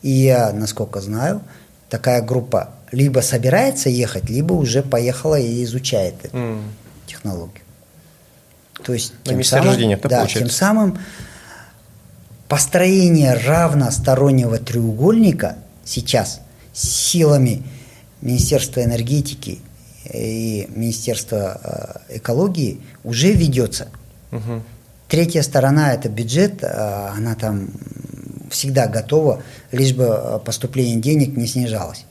И 0.02 0.10
я, 0.10 0.52
насколько 0.52 1.00
знаю, 1.00 1.42
такая 1.88 2.22
группа 2.22 2.70
либо 2.92 3.20
собирается 3.20 3.88
ехать, 3.88 4.28
либо 4.30 4.52
уже 4.54 4.82
поехала 4.82 5.38
и 5.38 5.62
изучает 5.64 6.14
эту 6.24 6.36
М. 6.36 6.62
технологию. 7.06 7.62
То 8.82 8.94
есть 8.94 9.12
На 9.26 9.32
тем 9.34 9.44
самым, 9.44 9.78
да, 9.90 9.96
получается? 9.96 10.38
тем 10.38 10.50
самым 10.50 10.98
построение 12.48 13.34
равностороннего 13.34 14.58
треугольника 14.58 15.56
сейчас 15.84 16.40
силами 16.72 17.62
Министерства 18.22 18.82
энергетики 18.82 19.60
и 20.12 20.66
Министерства 20.74 22.00
э, 22.08 22.16
экологии 22.16 22.80
уже 23.04 23.32
ведется. 23.32 23.88
Мгм. 24.30 24.62
Третья 25.10 25.42
сторона– 25.42 25.92
это 25.94 26.08
бюджет, 26.08 26.62
а, 26.62 27.12
она 27.16 27.34
там 27.34 27.68
всегда 28.48 28.86
готова, 28.86 29.42
лишь 29.72 29.92
бы 29.92 30.04
э, 30.04 30.38
поступление 30.44 31.00
денег 31.00 31.36
не 31.36 31.48
снижалось. 31.48 32.04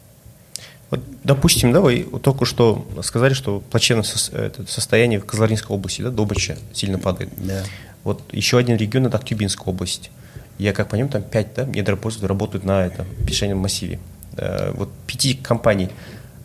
Вот, 0.90 1.02
допустим, 1.24 1.72
да, 1.72 1.80
вы 1.80 2.06
только 2.22 2.44
что 2.44 2.86
сказали, 3.02 3.34
что 3.34 3.62
плачевное 3.62 4.06
это 4.34 4.66
состояние 4.68 5.20
в 5.20 5.26
Казларинской 5.26 5.76
области, 5.76 6.02
да, 6.02 6.10
добыча 6.10 6.58
сильно 6.74 7.00
падает. 7.00 7.30
Да. 7.38 7.64
Вот 8.04 8.22
еще 8.34 8.58
один 8.58 8.76
регион– 8.76 9.06
это 9.08 9.18
Актюбинская 9.18 9.68
область. 9.68 10.12
Я 10.58 10.74
как 10.74 10.90
понимаю, 10.90 11.12
там 11.12 11.24
пять 11.24 11.54
да, 11.56 11.64
недропользователей 11.64 12.28
работают 12.28 12.66
на 12.66 12.86
этом 12.86 13.06
песчаном 13.26 13.60
массиве. 13.60 14.00
Э, 14.36 14.74
вот 14.74 14.90
пяти 15.08 15.36
компаний, 15.36 15.90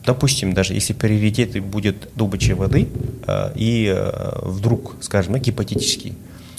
допустим, 0.04 0.54
даже 0.54 0.74
если 0.74 0.92
приоритет 0.92 1.60
будет 1.64 2.08
добыча 2.14 2.54
воды, 2.54 2.88
э, 3.26 3.52
и 3.56 3.92
э, 3.92 4.38
вдруг, 4.42 4.96
скажем, 5.00 5.36
гипотетически, 5.36 6.14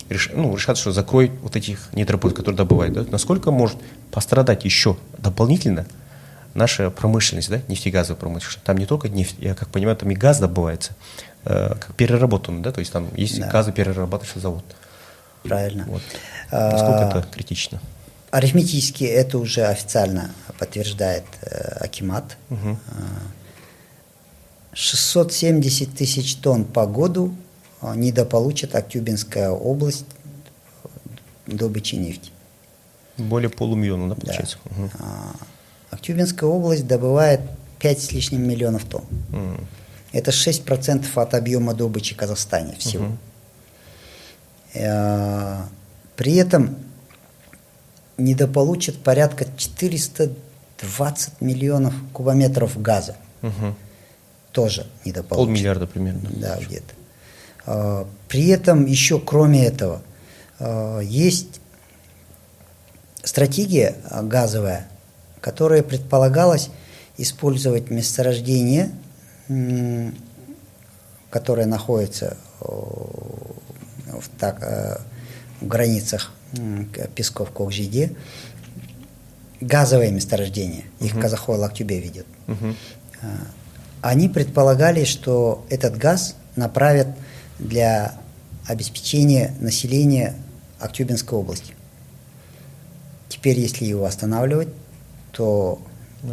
реш- 0.10 0.32
ну, 0.36 0.56
решат, 0.56 0.78
что 0.78 0.92
закроют 0.92 1.32
вот 1.42 1.56
этих 1.56 1.94
недропользователей, 1.94 2.42
которые 2.44 2.58
добывают, 2.58 2.94
да, 2.94 3.06
насколько 3.10 3.52
может 3.52 3.78
пострадать 4.12 4.66
еще 4.66 4.98
дополнительно 5.18 5.86
наша 6.54 6.90
промышленность, 6.90 7.50
да, 7.50 7.62
нефтегазовая 7.68 8.20
промышленность. 8.20 8.64
Там 8.64 8.78
не 8.78 8.86
только 8.86 9.10
нефть, 9.10 9.36
я 9.40 9.56
как 9.56 9.70
понимаю, 9.70 9.98
там 9.98 10.10
и 10.12 10.16
газ 10.16 10.40
добывается, 10.40 10.94
э, 11.44 11.70
как 11.80 11.96
переработанный, 11.96 12.62
да, 12.62 12.72
то 12.72 12.80
есть 12.80 12.92
там 12.92 13.10
есть 13.16 13.40
Да. 13.40 13.50
газоперерабатывающий 13.50 14.40
завод. 14.42 14.64
Правильно. 15.44 15.84
Вот. 15.88 16.02
А, 16.52 16.72
Насколько 16.72 17.20
это 17.20 17.28
критично? 17.32 17.80
Арифметически 18.32 19.04
это 19.04 19.38
уже 19.38 19.66
официально 19.66 20.32
подтверждает 20.58 21.24
э, 21.42 21.78
Акимат. 21.82 22.38
А, 22.50 22.56
670 24.74 25.96
тысяч 25.96 26.36
тонн 26.36 26.66
по 26.66 26.86
году 26.86 27.34
а, 27.34 27.36
недополучит 27.94 28.74
Актюбинская 28.76 29.50
область 29.50 30.06
добычи 31.46 31.96
нефти. 31.96 32.32
Более 33.18 33.50
полумиллиона, 33.50 34.10
да, 34.10 34.16
получается? 34.16 34.58
Мгм. 34.66 34.92
А, 35.00 35.36
Актюбинская 35.92 36.50
область 36.50 36.88
добывает 36.88 37.42
5 37.80 38.02
с 38.02 38.12
лишним 38.12 38.48
миллионов 38.48 38.86
тонн. 38.86 39.06
М. 39.32 39.68
Это 40.12 40.32
6% 40.32 41.18
от 41.18 41.34
объема 41.34 41.74
добычи 41.74 42.14
в 42.14 42.18
Казахстане 42.18 42.76
всего. 42.78 43.08
Э, 44.74 45.62
При 46.16 46.36
этом 46.36 46.78
недополучат 48.18 48.96
порядка 48.98 49.46
420 49.58 51.42
миллионов 51.42 51.94
кубометров 52.14 52.82
газа. 52.82 53.18
Мгм. 53.42 53.76
Тоже 54.54 54.88
недополучат. 55.04 55.46
Полмиллиарда 55.48 55.88
примерно. 55.88 56.30
Да, 56.34 56.58
где-то. 56.58 56.94
А, 57.66 58.08
При 58.28 58.48
этом 58.48 58.86
еще 58.86 59.20
кроме 59.20 59.66
этого 59.66 60.02
а, 60.60 61.00
есть 61.00 61.62
стратегия 63.24 63.96
газовая, 64.24 64.88
которая 65.42 65.84
предполагалась 65.84 66.70
использовать 67.18 67.90
месторождение, 67.90 68.92
которое 71.30 71.66
находится 71.66 72.38
о, 72.62 73.56
в, 74.08 74.30
так, 74.40 74.62
э, 74.62 74.98
в 75.62 75.68
границах 75.68 76.32
Песков 77.16 77.52
Кокжиде, 77.52 78.16
газовое 79.60 80.12
месторождение, 80.12 80.86
их 81.00 81.20
Казахой 81.20 81.58
Лактюбе 81.58 82.00
ведет. 82.00 82.26
А, 82.48 83.28
Они 84.02 84.30
предполагали, 84.30 85.04
что 85.04 85.66
этот 85.70 85.98
газ 85.98 86.36
направят 86.56 87.08
для 87.60 88.16
обеспечения 88.68 89.54
населения 89.60 90.36
Актюбинской 90.80 91.38
области. 91.38 91.74
Теперь, 93.30 93.60
если 93.60 93.86
его 93.86 94.06
останавливать, 94.06 94.70
то 95.32 95.80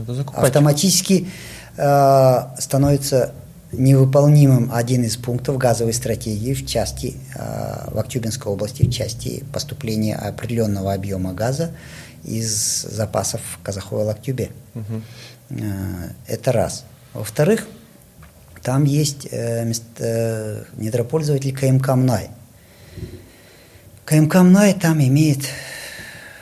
закупать. 0.06 0.44
автоматически 0.44 1.28
э, 1.76 2.38
становится 2.58 3.32
невыполнимым 3.72 4.70
один 4.72 5.02
из 5.04 5.16
пунктов 5.16 5.56
газовой 5.56 5.94
стратегии 5.94 6.52
в 6.52 6.66
части 6.66 7.16
э, 7.34 7.90
в 7.90 7.98
Актюбинской 7.98 8.52
области 8.52 8.84
в 8.84 8.90
части 8.90 9.44
поступления 9.52 10.14
определенного 10.14 10.92
объема 10.92 11.32
газа 11.32 11.72
из 12.24 12.82
запасов 12.82 13.40
Казахойл 13.62 14.08
Актюбе. 14.10 14.50
Мгм. 14.74 15.02
Э, 15.50 16.10
Это 16.26 16.52
раз. 16.52 16.84
Во-вторых, 17.14 17.66
там 18.62 18.84
есть 18.84 19.28
э, 19.30 19.72
э, 19.98 20.64
недропользователь 20.76 21.54
КМК 21.54 21.94
«Мнай». 21.94 22.30
КМК 24.04 24.36
«Мнай» 24.42 24.74
там 24.74 25.00
имеет 25.02 25.48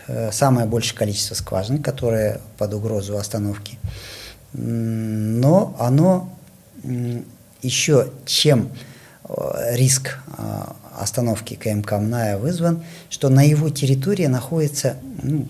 э, 0.06 0.30
самое 0.32 0.66
большее 0.66 0.96
количество 0.96 1.34
скважин, 1.34 1.82
которые 1.82 2.40
под 2.58 2.74
угрозу 2.74 3.16
остановки. 3.16 3.78
Но 4.52 5.76
оно 5.78 6.36
м, 6.82 7.24
еще 7.62 8.10
чем 8.26 8.70
э, 9.24 9.76
риск 9.76 10.18
э, 10.36 10.42
остановки 10.98 11.54
КМК 11.54 11.92
«Мная» 11.92 12.36
вызван, 12.36 12.82
что 13.08 13.28
на 13.28 13.42
его 13.42 13.70
территории 13.70 14.26
находится, 14.26 14.96
ну, 15.22 15.48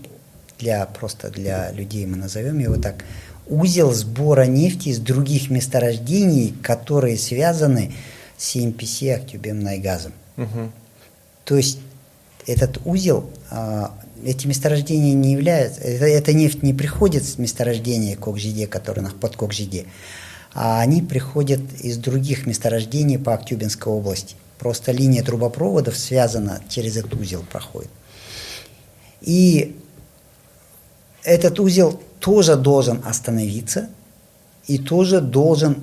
для, 0.59 0.85
просто 0.87 1.31
для 1.31 1.73
людей 1.73 2.07
мы 2.07 2.17
назовем 2.17 2.59
его 2.59 2.77
так, 2.77 3.05
узел 3.51 3.93
сбора 3.93 4.47
нефти 4.47 4.89
из 4.89 4.99
других 4.99 5.51
месторождений, 5.51 6.55
которые 6.63 7.19
связаны 7.19 7.93
с 8.39 8.55
CMPC 8.55 9.15
Актюбемнайгазом. 9.15 10.13
Угу. 10.37 10.71
То 11.45 11.57
есть 11.57 11.79
этот 12.47 12.81
узел, 12.85 13.29
а, 13.51 13.93
эти 14.25 14.47
месторождения 14.47 15.15
не 15.15 15.33
являются, 15.33 15.81
это, 15.81 16.07
эта 16.07 16.33
нефть 16.33 16.63
не 16.63 16.73
приходит 16.73 17.25
с 17.25 17.39
месторождения 17.39 18.17
Кокжиде, 18.17 18.67
который 18.67 19.05
под 19.21 19.37
Кокжиде, 19.37 19.87
а 20.55 20.81
они 20.81 21.03
приходят 21.03 21.61
из 21.81 21.97
других 21.97 22.47
месторождений 22.47 23.19
по 23.19 23.35
Актюбинской 23.35 23.93
области. 23.93 24.37
Просто 24.59 24.93
линия 24.93 25.23
трубопроводов 25.23 25.97
связана 25.97 26.61
через 26.69 26.97
этот 26.97 27.15
узел 27.15 27.45
проходит. 27.51 27.91
И 29.23 29.77
этот 31.25 31.61
узел 31.61 32.01
тоже 32.19 32.57
должен 32.57 33.01
остановиться 33.05 33.89
и 34.67 34.79
тоже 34.79 35.21
должен 35.21 35.77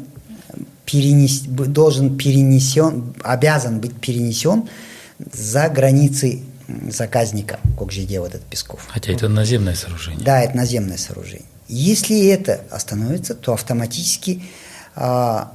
перенес, 0.85 1.41
должен 1.41 2.17
перенесен, 2.17 3.13
обязан 3.23 3.79
быть 3.79 3.95
перенесен 3.99 4.69
за 5.19 5.69
границы 5.69 6.43
заказника 6.89 7.59
Кокжиде, 7.77 8.19
вот 8.19 8.29
этот 8.29 8.43
Песков. 8.43 8.81
Хотя 8.87 9.11
это 9.11 9.29
наземное 9.29 9.75
сооружение. 9.75 10.23
Да, 10.23 10.41
это 10.41 10.55
наземное 10.55 10.97
сооружение. 10.97 11.45
Если 11.67 12.27
это 12.27 12.61
остановится, 12.71 13.35
то 13.35 13.53
автоматически, 13.53 14.43
а, 14.95 15.53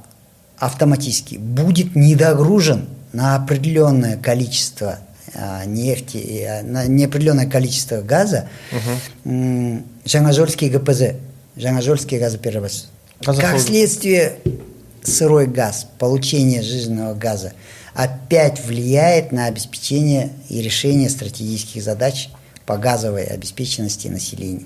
автоматически 0.57 1.35
будет 1.35 1.95
недогружен 1.95 2.87
на 3.13 3.35
определенное 3.35 4.17
количество 4.17 4.99
нефти, 5.65 6.45
а, 6.47 6.63
на 6.63 6.85
неопределенное 6.85 7.49
количество 7.49 8.01
газа 8.01 8.49
угу. 8.71 9.83
Жаңажольский 10.05 10.69
ГПЗ, 10.69 11.15
Жаңажольский 11.55 12.19
газоперерабатыватель. 12.19 12.87
Как 13.23 13.59
следствие, 13.59 14.39
сырой 15.01 15.47
газ, 15.47 15.87
получение 15.99 16.61
жизненного 16.61 17.13
газа 17.13 17.53
опять 17.93 18.63
влияет 18.65 19.31
на 19.31 19.45
обеспечение 19.45 20.31
и 20.49 20.61
решение 20.61 21.09
стратегических 21.09 21.83
задач 21.83 22.29
по 22.65 22.77
газовой 22.77 23.25
обеспеченности 23.25 24.07
населения. 24.07 24.65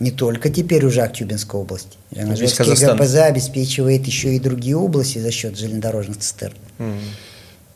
Не 0.00 0.10
только 0.10 0.48
теперь 0.48 0.84
уже 0.84 1.02
Актюбинской 1.02 1.60
области. 1.60 1.96
Жаңажольский 2.10 2.64
ГПЗ 2.64 3.14
обеспечивает 3.16 4.06
еще 4.06 4.34
и 4.34 4.40
другие 4.40 4.76
области 4.76 5.18
за 5.18 5.30
счет 5.30 5.56
железнодорожных 5.56 6.18
цистерн. 6.18 6.56
Mm. 6.78 6.98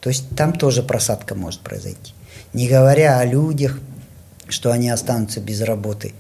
То 0.01 0.11
есть 0.11 0.25
там 0.37 0.53
тоже 0.53 0.83
просадка 0.83 1.35
может 1.35 1.61
произойти. 1.61 2.15
Не 2.53 2.69
говоря 2.69 3.19
о 3.19 3.25
людях, 3.25 3.79
что 4.49 4.73
они 4.73 4.91
останутся 4.91 5.41
без 5.41 5.61
работы. 5.61 6.15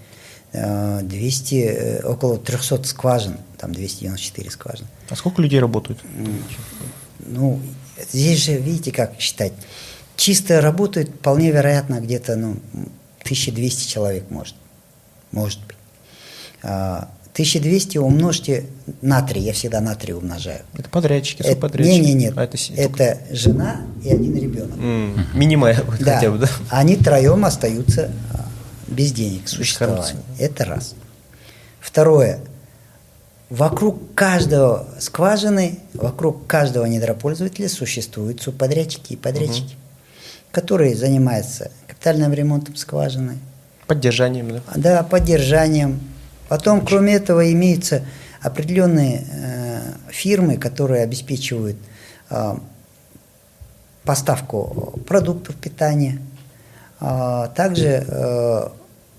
200, 0.52 1.54
э, 1.54 2.00
э, 2.00 2.02
около 2.06 2.38
300 2.38 2.84
скважин, 2.84 3.36
там 3.58 3.72
294 3.72 4.50
скважин. 4.50 4.86
А 5.10 5.16
сколько 5.16 5.42
людей 5.42 5.60
работают? 5.60 6.00
Ну, 7.18 7.60
здесь 8.10 8.44
же, 8.44 8.56
видите, 8.56 8.92
как 8.92 9.20
считать. 9.20 9.52
Чисто 10.16 10.60
работает, 10.62 11.10
вполне 11.10 11.50
вероятно, 11.50 12.00
где-то 12.00 12.36
ну, 12.36 12.56
1200 13.20 13.88
человек 13.88 14.30
может. 14.30 14.54
Может 15.32 15.60
быть. 15.66 15.76
1200 17.36 17.98
а, 17.98 18.00
умножьте 18.00 18.64
на 19.02 19.20
3, 19.20 19.42
я 19.42 19.52
всегда 19.52 19.82
на 19.82 19.94
3 19.94 20.14
умножаю. 20.14 20.62
Это 20.72 20.88
подрядчики, 20.88 21.42
это, 21.42 21.50
субподрядчики? 21.52 21.94
Нет, 21.94 22.06
нет, 22.06 22.16
нет. 22.16 22.38
А 22.38 22.44
это, 22.44 22.56
это 22.74 23.18
жена 23.30 23.82
и 24.02 24.08
один 24.08 24.34
ребенок. 24.36 24.78
Mm, 24.78 25.20
минимая 25.34 25.84
да. 26.00 26.14
хотя 26.14 26.30
бы, 26.30 26.38
да? 26.38 26.48
Они 26.70 26.96
троем 26.96 27.44
остаются 27.44 28.10
а, 28.32 28.46
без 28.88 29.12
денег, 29.12 29.48
существования. 29.48 30.16
Это 30.38 30.64
раз. 30.64 30.94
Второе. 31.78 32.40
Вокруг 33.50 34.14
каждого 34.14 34.88
скважины, 34.98 35.78
вокруг 35.92 36.46
каждого 36.46 36.86
недропользователя 36.86 37.68
существуют 37.68 38.40
субподрядчики 38.40 39.12
и 39.12 39.16
подрядчики, 39.16 39.74
угу. 39.74 40.52
которые 40.52 40.96
занимаются 40.96 41.70
капитальным 41.86 42.32
ремонтом 42.32 42.76
скважины. 42.76 43.36
Поддержанием, 43.86 44.52
да? 44.52 44.62
Да, 44.74 45.02
поддержанием, 45.02 46.00
Потом, 46.48 46.84
кроме 46.84 47.14
этого, 47.14 47.52
имеются 47.52 48.04
определенные 48.40 49.26
э, 49.30 49.80
фирмы, 50.10 50.56
которые 50.56 51.02
обеспечивают 51.02 51.76
э, 52.30 52.54
поставку 54.04 54.98
продуктов 55.06 55.56
питания. 55.56 56.20
А 57.00 57.48
также 57.48 58.04
э, 58.06 58.68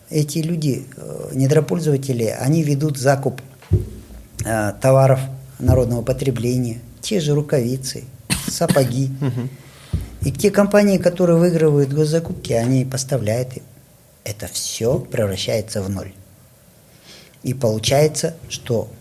эти 0.09 0.39
люди, 0.39 0.87
э, 0.95 1.29
недропользователи, 1.33 2.35
они 2.39 2.63
ведут 2.63 2.97
закуп 2.97 3.41
э, 4.45 4.73
товаров 4.81 5.19
народного 5.59 6.01
потребления, 6.01 6.79
те 7.01 7.19
же 7.19 7.35
рукавицы, 7.35 8.05
сапоги. 8.47 9.11
И 10.21 10.31
те 10.31 10.49
компании, 10.49 10.97
которые 10.97 11.37
выигрывают 11.37 11.93
госзакупки, 11.93 12.51
они 12.53 12.85
поставляют 12.85 13.57
им. 13.57 13.63
Это 14.23 14.47
все 14.47 14.99
превращается 14.99 15.81
в 15.81 15.89
ноль. 15.89 16.11
И 17.47 17.53
получается, 17.53 18.35
что 18.49 18.91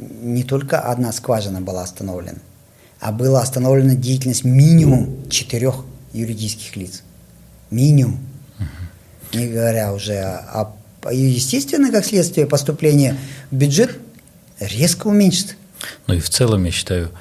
не 0.00 0.42
только 0.42 0.80
одна 0.80 1.12
скважина 1.12 1.60
была 1.60 1.84
остановлена, 1.84 2.40
а 2.98 3.12
была 3.12 3.42
остановлена 3.42 3.94
деятельность 3.94 4.42
минимум 4.42 5.30
четырех 5.30 5.84
юридических 6.12 6.74
лиц. 6.74 7.04
Минимум. 7.70 8.18
Не 9.32 9.46
говоря 9.46 9.92
уже 9.92 10.18
о... 10.18 10.74
о 11.04 11.12
естественно, 11.12 11.92
как 11.92 12.04
следствие 12.04 12.48
поступления 12.48 13.16
в 13.52 13.54
бюджет 13.54 13.96
резко 14.58 15.06
уменьшится. 15.06 15.54
Ну 16.08 16.14
и 16.14 16.18
в 16.18 16.28
целом, 16.28 16.64
я 16.64 16.72
считаю, 16.72 17.12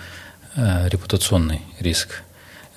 э, 0.55 0.89
репутационный 0.89 1.61
риск. 1.79 2.23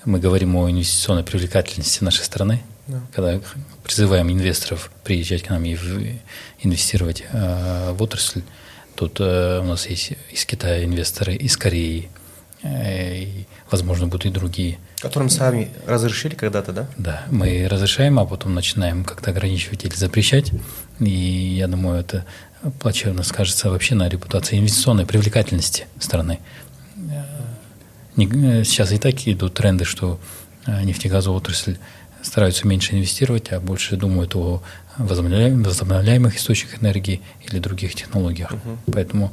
Мы 0.05 0.19
говорим 0.19 0.55
о 0.57 0.69
инвестиционной 0.69 1.23
привлекательности 1.23 2.03
нашей 2.03 2.23
страны, 2.23 2.61
да. 2.89 3.01
когда 3.13 3.39
призываем 3.83 4.31
инвесторов 4.31 4.91
приезжать 5.03 5.43
к 5.43 5.49
нам 5.49 5.63
и 5.63 5.77
инвестировать 6.61 7.23
э, 7.31 7.91
в 7.91 8.01
отрасль. 8.01 8.41
Тут 8.95 9.19
э, 9.19 9.59
у 9.59 9.65
нас 9.65 9.87
есть 9.87 10.13
из 10.31 10.45
Китая 10.45 10.83
инвесторы, 10.83 11.35
из 11.35 11.55
Кореи, 11.55 12.09
э, 12.63 13.17
и, 13.19 13.45
возможно, 13.71 14.07
будут 14.07 14.25
и 14.25 14.29
другие. 14.29 14.79
Которым 14.99 15.29
сами 15.29 15.71
разрешили 15.85 16.35
когда-то, 16.35 16.73
да? 16.73 16.89
Да, 16.97 17.23
мы 17.29 17.67
разрешаем, 17.69 18.19
а 18.19 18.25
потом 18.25 18.55
начинаем 18.55 19.05
как-то 19.05 19.31
ограничивать 19.31 19.85
или 19.85 19.93
запрещать. 19.93 20.51
И 20.99 21.09
я 21.57 21.67
думаю, 21.67 22.01
это 22.01 22.25
плачевно 22.79 23.23
скажется 23.23 23.69
вообще 23.69 23.95
на 23.95 24.09
репутации 24.09 24.59
инвестиционной 24.59 25.05
привлекательности 25.05 25.85
страны. 25.99 26.39
Сейчас 28.17 28.91
и 28.91 28.97
так 28.97 29.15
идут 29.27 29.53
тренды, 29.53 29.85
что 29.85 30.19
нефтегазовая 30.67 31.37
отрасль 31.37 31.77
стараются 32.21 32.67
меньше 32.67 32.95
инвестировать, 32.95 33.51
а 33.51 33.59
больше 33.59 33.95
думают 33.95 34.35
о 34.35 34.61
возобновляемых 34.97 36.35
источниках 36.35 36.81
энергии 36.83 37.21
или 37.45 37.59
других 37.59 37.95
технологиях. 37.95 38.51
Угу. 38.51 38.93
Поэтому 38.93 39.31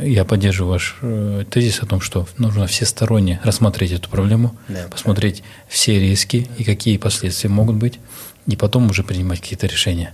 я 0.00 0.24
поддерживаю 0.24 0.72
ваш 0.72 0.96
э, 1.02 1.44
тезис 1.48 1.80
о 1.82 1.86
том, 1.86 2.00
что 2.00 2.26
нужно 2.38 2.66
всесторонне 2.66 3.40
рассмотреть 3.44 3.92
эту 3.92 4.08
проблему, 4.08 4.56
да, 4.68 4.88
посмотреть 4.90 5.38
да. 5.38 5.44
все 5.68 6.00
риски 6.00 6.48
и 6.58 6.64
какие 6.64 6.96
последствия 6.96 7.48
могут 7.48 7.76
быть, 7.76 8.00
и 8.46 8.56
потом 8.56 8.90
уже 8.90 9.04
принимать 9.04 9.40
какие-то 9.40 9.66
решения. 9.66 10.12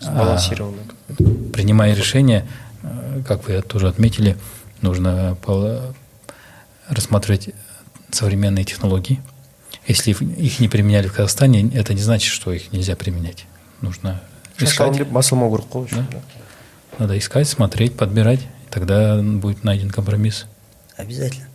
Сбалансированно. 0.00 0.82
А, 1.08 1.14
принимая 1.52 1.94
решения, 1.94 2.46
э, 2.82 3.22
как 3.26 3.46
вы 3.46 3.62
тоже 3.62 3.88
отметили, 3.88 4.36
нужно 4.82 5.36
рассматривать 6.88 7.50
современные 8.10 8.64
технологии, 8.64 9.20
если 9.90 10.12
их 10.12 10.60
не 10.60 10.68
применяли 10.68 11.08
в 11.08 11.12
Казахстане, 11.12 11.70
это 11.74 11.94
не 11.94 12.00
значит, 12.00 12.32
что 12.32 12.52
их 12.52 12.72
нельзя 12.72 12.96
применять. 12.96 13.46
Нужно 13.80 14.22
искать. 14.58 14.96
Да? 15.90 16.06
Надо 16.98 17.18
искать, 17.18 17.48
смотреть, 17.48 17.96
подбирать, 17.96 18.40
тогда 18.70 19.20
будет 19.22 19.64
найден 19.64 19.90
компромисс. 19.90 20.46
Обязательно. 20.96 21.48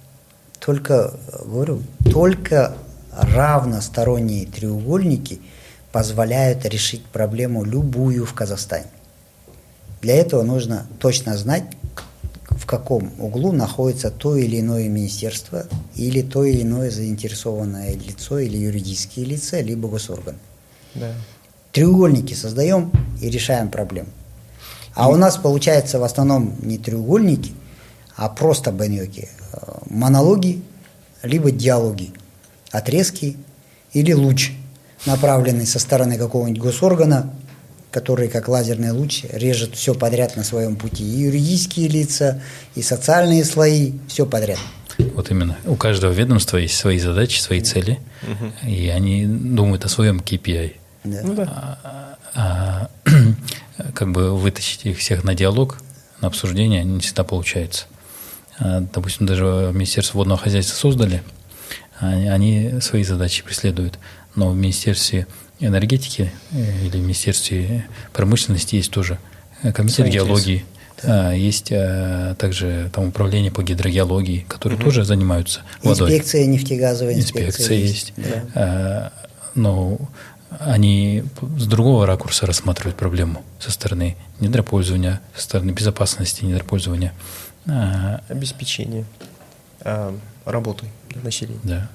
Только, 0.59 1.13
говорю, 1.45 1.81
только 2.11 2.75
равносторонние 3.11 4.45
треугольники 4.45 5.39
позволяют 5.91 6.65
решить 6.65 7.05
проблему 7.05 7.63
любую 7.63 8.25
в 8.25 8.33
Казахстане. 8.33 8.87
Для 10.01 10.15
этого 10.15 10.43
нужно 10.43 10.87
точно 10.99 11.37
знать, 11.37 11.63
в 12.49 12.65
каком 12.65 13.11
углу 13.19 13.51
находится 13.51 14.11
то 14.11 14.35
или 14.35 14.59
иное 14.59 14.87
министерство 14.87 15.65
или 15.95 16.21
то 16.21 16.43
или 16.43 16.61
иное 16.61 16.89
заинтересованное 16.89 17.93
лицо 17.93 18.39
или 18.39 18.57
юридические 18.57 19.25
лица, 19.25 19.61
либо 19.61 19.87
госорган. 19.87 20.35
Да. 20.93 21.13
Треугольники 21.71 22.33
создаем 22.33 22.91
и 23.21 23.29
решаем 23.29 23.69
проблему. 23.69 24.09
А 24.93 25.09
и... 25.09 25.13
у 25.13 25.17
нас 25.17 25.37
получается 25.37 25.99
в 25.99 26.03
основном 26.03 26.55
не 26.61 26.77
треугольники, 26.77 27.53
а 28.15 28.29
просто 28.29 28.71
баньоки. 28.71 29.29
Э, 29.51 29.57
монологи, 29.89 30.63
либо 31.21 31.51
диалоги, 31.51 32.13
отрезки 32.71 33.37
или 33.91 34.13
луч, 34.13 34.53
направленный 35.05 35.65
со 35.65 35.79
стороны 35.79 36.17
какого-нибудь 36.17 36.61
госоргана 36.61 37.33
который 37.95 38.27
как 38.27 38.49
лазерный 38.49 38.91
луч 38.91 39.23
режет 39.31 39.73
все 39.73 39.93
подряд 39.93 40.35
на 40.35 40.43
своем 40.43 40.75
пути. 40.75 41.05
И 41.05 41.21
юридические 41.21 41.87
лица, 41.87 42.41
и 42.75 42.81
социальные 42.81 43.45
слои, 43.45 43.93
все 44.09 44.25
подряд. 44.25 44.59
Вот 45.13 45.31
именно. 45.31 45.55
У 45.63 45.77
каждого 45.77 46.11
ведомства 46.11 46.57
есть 46.57 46.75
свои 46.75 46.99
задачи, 46.99 47.39
свои 47.39 47.61
цели, 47.61 47.99
угу. 48.21 48.69
и 48.69 48.89
они 48.89 49.25
думают 49.25 49.85
о 49.85 49.87
своем 49.87 50.19
KPI. 50.19 50.75
Да. 51.05 51.21
Ну, 51.23 51.35
да. 51.35 51.77
А, 51.85 52.17
а, 52.35 52.89
как 53.93 54.11
бы 54.11 54.37
вытащить 54.37 54.85
их 54.85 54.97
всех 54.97 55.23
на 55.23 55.33
диалог, 55.33 55.77
на 56.19 56.27
обсуждение 56.27 56.83
не 56.83 56.99
всегда 56.99 57.23
получается. 57.23 57.85
А, 58.59 58.81
допустим, 58.93 59.25
даже 59.25 59.71
Министерство 59.73 60.17
водного 60.17 60.41
хозяйства 60.41 60.75
создали, 60.75 61.23
они, 61.99 62.27
они 62.27 62.81
свои 62.81 63.05
задачи 63.05 63.41
преследуют, 63.41 63.99
но 64.35 64.49
в 64.49 64.55
Министерстве 64.57 65.27
энергетики 65.59 66.31
э, 66.51 66.85
или 66.85 66.97
в 66.97 67.01
Министерстве 67.01 67.85
промышленности 68.13 68.75
есть 68.75 68.91
тоже 68.91 69.19
э, 69.63 69.71
комитет 69.71 70.07
Свои 70.07 70.11
геологии, 70.11 70.65
да. 71.03 71.33
есть 71.33 71.71
а, 71.71 72.35
также 72.35 72.89
там 72.93 73.09
управление 73.09 73.51
по 73.51 73.63
гидрогеологии, 73.63 74.45
которые 74.47 74.77
угу. 74.77 74.85
тоже 74.85 75.03
занимаются 75.03 75.61
водой. 75.83 76.09
Инспекция 76.09 76.45
нефтегазовая 76.45 77.15
инспекция, 77.15 77.47
инспекция 77.47 77.77
есть. 77.77 78.13
есть. 78.15 78.53
Да. 78.53 79.11
но 79.55 79.99
они 80.59 81.23
с 81.57 81.65
другого 81.65 82.05
ракурса 82.05 82.45
рассматривают 82.45 82.95
проблему 82.95 83.43
со 83.59 83.71
стороны 83.71 84.15
недропользования, 84.39 85.21
со 85.35 85.43
стороны 85.43 85.71
безопасности 85.71 86.45
недропользования. 86.45 87.13
А, 87.67 88.21
Обеспечение 88.29 89.05
а, 89.81 90.15
работой 90.45 90.89
для 91.09 91.21
населения. 91.21 91.59
Да. 91.63 91.89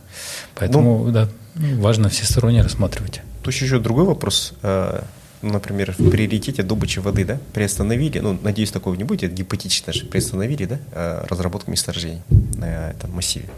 Поэтому 0.55 1.05
ну, 1.05 1.13
да, 1.13 1.29
важно 1.55 2.09
всесторонне 2.09 2.63
рассматривать. 2.63 3.23
Тут 3.43 3.55
еще 3.55 3.79
другой 3.79 4.05
вопрос. 4.05 4.55
А, 4.63 5.05
например, 5.43 5.95
в 5.97 6.11
приоритете 6.11 6.63
добычи 6.63 6.99
воды, 6.99 7.25
да, 7.25 7.39
приостановили, 7.53 8.19
ну, 8.19 8.39
надеюсь, 8.43 8.71
такого 8.71 8.95
не 8.95 9.05
будет, 9.05 9.33
гипотетично 9.33 9.93
же, 9.93 10.07
приостановили, 10.07 10.67
да, 10.67 10.79
а, 10.93 11.27
разработку 11.29 11.71
месторождений 11.71 12.23
на 12.57 12.91
этом 12.91 13.13
массиве. 13.13 13.49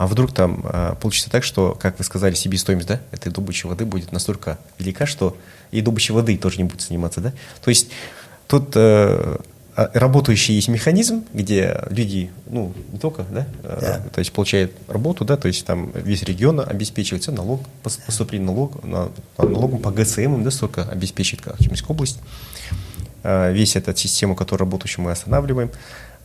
А 0.00 0.06
вдруг 0.06 0.32
там 0.32 0.64
э, 0.64 0.94
получится 0.98 1.28
так, 1.28 1.44
что, 1.44 1.76
как 1.78 1.98
вы 1.98 2.04
сказали, 2.04 2.34
себестоимость 2.34 2.88
да, 2.88 3.02
этой 3.12 3.30
добычи 3.30 3.66
воды 3.66 3.84
будет 3.84 4.12
настолько 4.12 4.58
велика, 4.78 5.04
что 5.04 5.36
и 5.72 5.82
добычей 5.82 6.14
воды 6.14 6.38
тоже 6.38 6.56
не 6.56 6.64
будет 6.64 6.80
заниматься. 6.80 7.20
Да? 7.20 7.34
То 7.62 7.68
есть 7.68 7.90
тут 8.48 8.72
э, 8.76 9.36
работающий 9.94 10.54
есть 10.54 10.68
механизм, 10.68 11.24
где 11.32 11.80
люди, 11.88 12.30
ну, 12.46 12.72
не 12.92 12.98
только, 12.98 13.24
да, 13.30 13.46
э, 13.62 13.78
да. 13.80 14.02
то 14.12 14.18
есть 14.18 14.32
получают 14.32 14.72
работу, 14.88 15.24
да, 15.24 15.36
то 15.36 15.48
есть 15.48 15.64
там 15.64 15.90
весь 15.94 16.22
регион 16.22 16.60
обеспечивается, 16.60 17.32
налог, 17.32 17.62
поступление 17.82 18.46
налог, 18.46 18.82
на, 18.84 19.10
налогом 19.38 19.78
по 19.78 19.90
ГСМ, 19.90 20.42
да, 20.42 20.50
столько 20.50 20.82
обеспечит 20.82 21.46
Акимская 21.46 21.90
область. 21.90 22.18
Э, 23.22 23.52
весь 23.52 23.76
этот 23.76 23.98
систему, 23.98 24.34
которую 24.34 24.66
работающую 24.66 25.04
мы 25.04 25.12
останавливаем, 25.12 25.70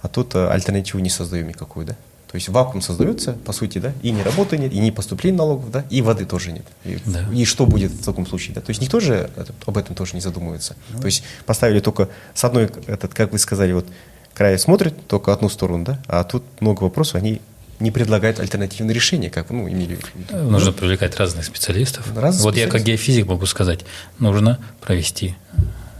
а 0.02 0.08
тут 0.08 0.36
э, 0.36 0.48
альтернативу 0.48 1.00
не 1.00 1.10
создаем 1.10 1.48
никакую, 1.48 1.86
да. 1.86 1.96
То 2.30 2.36
есть 2.36 2.50
вакуум 2.50 2.82
создается, 2.82 3.34
по 3.34 3.54
сути, 3.54 3.78
да, 3.78 3.94
и 4.02 4.12
ни 4.12 4.22
работы 4.22 4.58
нет, 4.58 4.74
и 4.74 4.80
ни 4.80 4.90
поступления 4.90 5.38
налогов, 5.38 5.72
да, 5.72 5.86
и 5.90 6.02
воды 6.02 6.26
тоже 6.26 6.52
нет. 6.52 6.66
И, 6.84 6.98
да. 7.06 7.26
и 7.34 7.46
что 7.46 7.66
будет 7.66 7.92
в 7.92 8.04
таком 8.04 8.26
случае, 8.26 8.56
да? 8.56 8.62
То 8.62 8.72
есть 8.72 8.82
никто 8.82 9.00
же 9.00 9.30
об 9.66 9.78
этом 9.78 9.96
тоже 9.96 10.16
не 10.16 10.22
задумывается. 10.22 10.76
Ну. 10.90 11.00
То 11.00 11.06
есть 11.06 11.24
поставили 11.46 11.80
только 11.80 12.10
с 12.34 12.44
одной, 12.44 12.70
этот, 12.88 13.14
как 13.14 13.32
вы 13.32 13.40
сказали, 13.40 13.74
вот 13.74 13.88
края 14.34 14.58
смотрит 14.58 15.08
только 15.08 15.32
одну 15.34 15.50
сторону, 15.50 15.86
да, 15.86 16.02
а 16.08 16.24
тут 16.24 16.44
много 16.60 16.84
вопросов, 16.84 17.16
они 17.16 17.42
не 17.80 17.92
предлагают 17.92 18.40
альтернативные 18.40 18.94
решения, 18.94 19.30
как 19.30 19.50
ну, 19.50 19.70
имели 19.70 19.98
Нужно 20.32 20.72
привлекать 20.72 21.18
разных 21.18 21.46
специалистов. 21.46 22.06
Разных 22.16 22.44
вот 22.44 22.54
специалистов. 22.54 22.58
я 22.58 22.68
как 22.70 22.84
геофизик 22.84 23.28
могу 23.28 23.46
сказать, 23.46 23.82
нужно 24.20 24.60
провести 24.82 25.36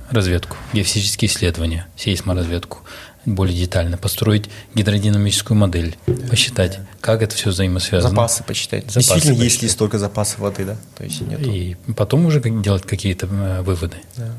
разведку, 0.10 0.56
геофизические 0.74 1.30
исследования, 1.30 1.88
сейсморазведку, 1.98 2.80
более 3.26 3.58
детально, 3.58 3.98
построить 3.98 4.50
гидродинамическую 4.76 5.58
модель, 5.58 5.98
посчитать, 6.30 6.80
как 7.02 7.22
это 7.22 7.36
все 7.36 7.50
взаимосвязано. 7.50 8.10
Запасы 8.10 8.44
посчитать. 8.44 8.84
Запасы 8.84 9.00
Действительно, 9.00 9.34
посчитать. 9.34 9.52
есть 9.52 9.62
ли 9.64 9.70
столько 9.70 10.00
запасов 10.00 10.40
воды, 10.40 10.66
да? 10.66 10.78
То 10.98 11.04
есть 11.04 11.22
нету. 11.22 11.52
И 11.52 11.76
потом 11.96 12.26
уже 12.26 12.42
делать 12.42 12.84
какие-то 12.84 13.28
э, 13.28 13.62
выводы. 13.62 13.98
Да. 14.16 14.30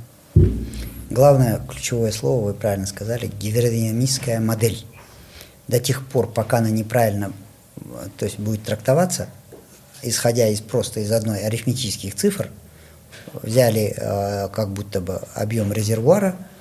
Главное, 1.11 1.61
ключевое 1.68 2.12
слово, 2.12 2.47
вы 2.47 2.55
правильно 2.55 2.87
сказали, 2.87 3.30
гидродинамическая 3.41 4.41
модель. 4.41 4.84
До 5.68 5.80
тех 5.80 6.07
пор, 6.07 6.30
пока 6.30 6.59
она 6.59 6.70
неправильно 6.70 7.32
то 8.16 8.24
есть 8.24 8.39
будет 8.39 8.62
трактоваться, 8.64 9.28
исходя 10.03 10.49
из 10.49 10.61
просто 10.61 11.01
из 11.01 11.12
одной 11.12 11.41
арифметических 11.45 12.14
цифр, 12.14 12.51
взяли 13.43 13.95
э, 13.97 14.49
как 14.49 14.70
будто 14.70 15.01
бы 15.01 15.20
объем 15.34 15.72
резервуара 15.72 16.37
э, 16.39 16.55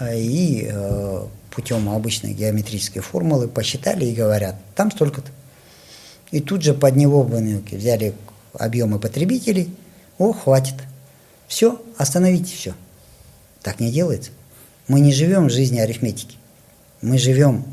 и 0.00 0.68
э, 0.70 1.26
путем 1.50 1.88
обычной 1.88 2.32
геометрической 2.32 3.02
формулы 3.02 3.48
посчитали 3.48 4.04
и 4.04 4.14
говорят, 4.14 4.56
там 4.74 4.90
столько-то. 4.90 5.30
И 6.30 6.40
тут 6.40 6.62
же 6.62 6.74
под 6.74 6.96
него 6.96 7.22
взяли 7.22 8.14
объемы 8.52 8.98
потребителей, 8.98 9.74
о, 10.18 10.32
хватит. 10.32 10.74
Все, 11.46 11.80
остановите 11.96 12.54
все. 12.54 12.74
Так 13.62 13.80
не 13.80 13.90
делается. 13.90 14.30
Мы 14.86 15.00
не 15.00 15.12
живем 15.12 15.48
в 15.48 15.50
жизни 15.50 15.78
арифметики. 15.78 16.36
Мы 17.00 17.18
живем 17.18 17.64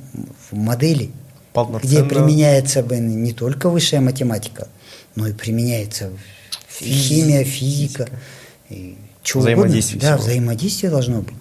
в 0.50 0.56
модели, 0.56 1.12
где 1.84 2.04
применяется 2.04 2.82
не 2.82 3.34
только 3.34 3.70
высшая 3.70 4.00
математика, 4.02 4.68
но 5.16 5.28
и 5.28 5.34
применяется 5.34 6.12
химия, 6.80 7.44
физика. 7.44 8.08
И 8.70 8.98
взаимодействие. 9.34 10.02
Да, 10.02 10.18
взаимодействие 10.18 10.90
должно 10.90 11.22
быть. 11.22 11.36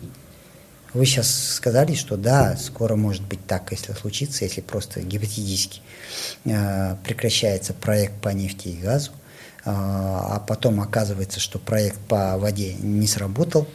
Вы 0.95 1.07
сейчас 1.07 1.55
сказали, 1.57 1.95
что 1.95 2.16
да, 2.16 2.57
скоро 2.57 2.95
может 2.95 3.22
быть 3.22 3.45
так, 3.49 3.72
если 3.72 3.92
случится, 3.92 4.45
если 4.45 4.61
просто 4.61 5.01
гипотетически 5.01 5.80
э, 6.45 6.95
прекращается 7.05 7.74
проект 7.74 8.14
по 8.20 8.28
нефти 8.28 8.68
и 8.68 8.76
газу, 8.76 9.11
э, 9.11 9.14
а 9.66 10.40
потом 10.47 10.80
оказывается, 10.80 11.40
что 11.40 11.59
проект 11.59 11.99
по 11.99 12.38
воде 12.38 12.74
не 12.74 13.09
сработал, 13.09 13.66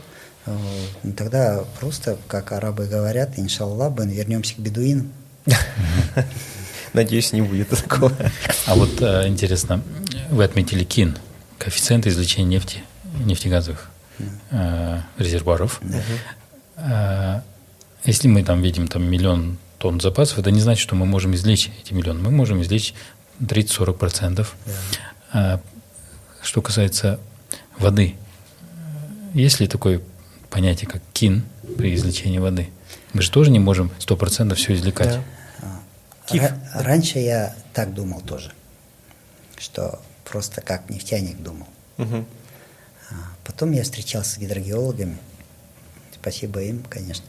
э, 0.45 0.57
ну, 1.03 1.11
тогда 1.11 1.65
просто, 1.81 2.17
как 2.29 2.53
арабы 2.53 2.85
говорят, 2.85 3.37
иншаллах, 3.37 3.93
вернемся 3.99 4.55
к 4.55 4.59
бедуинам. 4.59 5.11
Надеюсь, 6.93 7.33
не 7.33 7.41
будет 7.41 7.67
такого. 7.67 8.13
А 8.65 8.75
вот 8.75 9.01
интересно, 9.01 9.83
вы 10.29 10.45
отметили 10.45 10.85
КИН, 10.85 11.17
коэффициент 11.57 12.07
извлечения 12.07 12.47
нефти, 12.47 12.81
нефтегазовых 13.25 13.91
резервуаров. 15.17 15.81
Э, 16.79 17.41
если 18.05 18.27
мы 18.27 18.43
там 18.43 18.61
видим 18.61 18.87
там 18.87 19.03
миллион 19.03 19.57
тонн 19.77 19.99
запасов, 19.99 20.39
это 20.39 20.51
не 20.51 20.61
значит, 20.61 20.81
что 20.81 20.95
мы 20.95 21.05
можем 21.05 21.35
извлечь 21.35 21.69
эти 21.81 21.93
миллионы. 21.93 22.21
Мы 22.21 22.31
можем 22.31 22.61
извлечь 22.61 22.93
30-40%. 23.39 24.47
Да. 25.33 25.61
Что 26.41 26.61
касается 26.61 27.19
воды, 27.77 28.15
есть 29.33 29.59
ли 29.59 29.67
такое 29.67 30.01
понятие, 30.49 30.89
как 30.89 31.01
кин 31.13 31.43
при 31.77 31.93
извлечении 31.95 32.39
воды? 32.39 32.69
Мы 33.13 33.21
же 33.21 33.31
тоже 33.31 33.51
не 33.51 33.59
можем 33.59 33.91
100% 33.99 34.55
все 34.55 34.73
извлекать. 34.73 35.19
Да. 35.61 35.81
Киф. 36.25 36.43
Раньше 36.73 37.19
я 37.19 37.55
так 37.73 37.93
думал 37.93 38.21
тоже, 38.21 38.51
что 39.57 39.99
просто 40.25 40.61
как 40.61 40.89
нефтяник 40.89 41.41
думал. 41.41 41.67
Угу. 41.97 42.25
Потом 43.43 43.71
я 43.71 43.83
встречался 43.83 44.35
с 44.35 44.37
гидрогеологами, 44.37 45.17
спасибо 46.21 46.61
им, 46.61 46.83
конечно. 46.83 47.25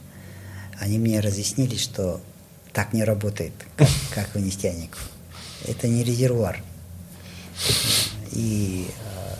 Они 0.79 0.97
мне 0.97 1.19
разъяснили, 1.19 1.75
что 1.75 2.21
так 2.73 2.93
не 2.93 3.03
работает, 3.03 3.53
как, 3.75 3.89
как 4.15 4.29
у 4.35 4.39
нефтяников. 4.39 5.09
Это 5.67 5.87
не 5.87 6.03
резервуар. 6.03 6.63
И 8.31 8.87
э, 8.87 9.35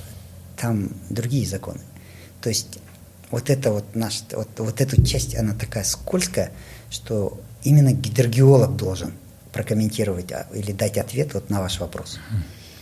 там 0.58 0.90
другие 1.10 1.48
законы. 1.48 1.82
То 2.42 2.50
есть 2.50 2.80
вот 3.32 3.50
это 3.50 3.72
вот 3.72 3.96
наш, 3.96 4.24
вот, 4.34 4.50
вот 4.58 4.82
эту 4.82 5.02
часть, 5.04 5.36
она 5.36 5.54
такая 5.54 5.84
скользкая, 5.84 6.52
что 6.90 7.40
именно 7.64 7.94
гидрогеолог 7.94 8.76
должен 8.76 9.14
прокомментировать 9.54 10.32
а, 10.32 10.48
или 10.54 10.72
дать 10.72 10.98
ответ 10.98 11.34
вот 11.34 11.50
на 11.50 11.62
ваш 11.62 11.80
вопрос. 11.80 12.20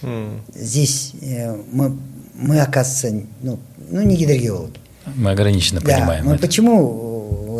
Mm. 0.02 0.42
Здесь 0.56 1.14
э, 1.22 1.56
мы, 1.72 1.98
мы, 2.34 2.60
оказывается, 2.62 3.28
ну, 3.42 3.60
ну 3.90 4.02
не 4.02 4.16
гидрогеологи. 4.16 4.80
Мы 5.16 5.32
ограниченно 5.32 5.82
да, 5.82 5.98
понимаем. 5.98 6.26
Мы 6.26 6.34
это. 6.34 6.42
почему 6.42 7.10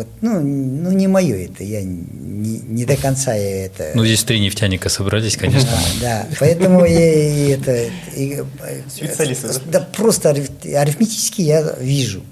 вот, 0.00 0.08
ну, 0.22 0.40
ну 0.40 0.92
не 0.92 1.08
мое 1.08 1.44
это, 1.44 1.62
я 1.62 1.82
не, 1.82 2.58
не 2.60 2.84
до 2.86 2.96
конца 2.96 3.34
я 3.34 3.66
это. 3.66 3.90
Ну 3.94 4.04
здесь 4.04 4.24
три 4.24 4.40
нефтяника 4.40 4.88
собрались, 4.88 5.36
конечно. 5.36 5.68
Да, 6.00 6.26
да 6.30 6.36
поэтому 6.38 6.86
я 6.86 7.54
это 7.54 7.90
и, 8.16 8.42
специалисты. 8.88 9.48
Да, 9.66 9.80
просто 9.80 10.30
арифметически 10.30 11.42
я 11.42 11.76
вижу, 11.78 12.22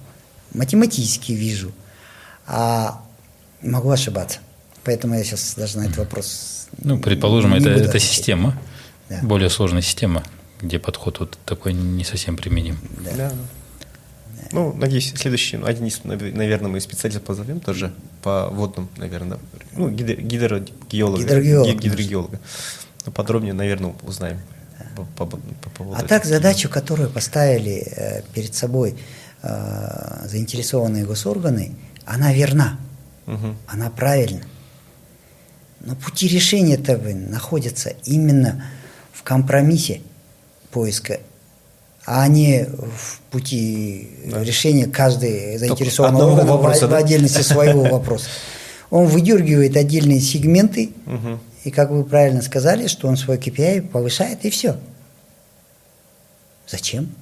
математически 0.54 1.32
вижу, 1.32 1.72
а 2.46 3.02
могу 3.60 3.90
ошибаться. 3.90 4.38
Поэтому 4.84 5.14
я 5.14 5.24
сейчас 5.24 5.54
даже 5.54 5.76
на 5.76 5.82
этот 5.82 5.98
вопрос. 5.98 6.68
Ну, 6.78 6.98
предположим, 6.98 7.52
это, 7.52 7.68
это 7.68 7.98
система, 7.98 8.58
да. 9.10 9.18
более 9.22 9.50
сложная 9.50 9.82
система, 9.82 10.22
где 10.62 10.78
подход 10.78 11.20
вот 11.20 11.38
такой 11.44 11.74
не 11.74 12.04
совсем 12.04 12.38
применим. 12.38 12.78
Да. 13.04 13.10
да. 13.14 13.32
Ну, 14.52 14.72
надеюсь, 14.72 15.12
следующий, 15.16 15.56
ну, 15.56 15.66
один 15.66 15.86
из, 15.86 16.02
наверное, 16.04 16.70
мы 16.70 16.80
специалист 16.80 17.22
позовем 17.22 17.60
тоже 17.60 17.92
по 18.22 18.48
водным, 18.48 18.88
наверное, 18.96 19.38
ну, 19.74 19.90
гидро, 19.90 20.14
гидрогеолога. 20.14 21.22
Гидрогеолог. 21.22 21.80
гидрогеолога. 21.80 22.40
Ну, 23.06 23.12
подробнее, 23.12 23.52
наверное, 23.52 23.94
узнаем. 24.02 24.40
По, 25.16 25.26
по, 25.26 25.36
по 25.36 25.70
поводу 25.70 26.00
а 26.00 26.06
так 26.06 26.24
задачу, 26.24 26.68
которую 26.68 27.10
поставили 27.10 27.84
э, 27.94 28.22
перед 28.32 28.54
собой 28.54 28.96
э, 29.42 30.26
заинтересованные 30.26 31.04
госорганы, 31.04 31.76
она 32.04 32.32
верна, 32.32 32.78
угу. 33.26 33.54
она 33.66 33.90
правильна. 33.90 34.42
Но 35.80 35.94
пути 35.94 36.28
решения-то 36.28 36.96
находятся 36.96 37.90
именно 38.04 38.64
в 39.12 39.22
компромиссе 39.22 40.00
поиска 40.70 41.20
а 42.04 42.26
не 42.28 42.64
в 42.64 43.20
пути 43.30 44.10
да. 44.26 44.42
решения 44.42 44.86
каждой 44.86 45.58
заинтересованного 45.58 46.32
органа 46.32 46.52
вопроса, 46.52 46.86
в, 46.86 46.90
да? 46.90 46.96
в 46.96 47.04
отдельности 47.04 47.42
своего 47.42 47.82
вопроса. 47.90 48.26
Он 48.90 49.06
выдергивает 49.06 49.76
отдельные 49.76 50.20
сегменты, 50.20 50.92
угу. 51.04 51.38
и, 51.64 51.70
как 51.70 51.90
вы 51.90 52.04
правильно 52.04 52.40
сказали, 52.40 52.86
что 52.86 53.08
он 53.08 53.16
свой 53.16 53.36
KPI 53.36 53.88
повышает, 53.88 54.44
и 54.44 54.50
все. 54.50 54.76
Зачем? 56.66 57.14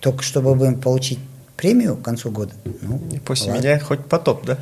Только 0.00 0.22
чтобы 0.22 0.76
получить 0.76 1.18
премию 1.56 1.96
к 1.96 2.02
концу 2.02 2.30
года? 2.30 2.54
Ну, 2.82 3.00
и 3.12 3.18
после 3.18 3.52
ладно. 3.52 3.62
меня 3.62 3.78
хоть 3.80 4.04
потоп, 4.06 4.44
да? 4.44 4.58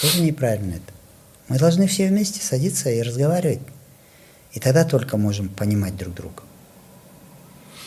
Тоже 0.00 0.22
неправильно 0.22 0.74
это. 0.74 0.92
Мы 1.48 1.58
должны 1.58 1.86
все 1.86 2.08
вместе 2.08 2.40
садиться 2.40 2.90
и 2.90 3.02
разговаривать. 3.02 3.60
И 4.52 4.60
тогда 4.60 4.84
только 4.84 5.16
можем 5.16 5.48
понимать 5.48 5.96
друг 5.96 6.14
друга. 6.14 6.42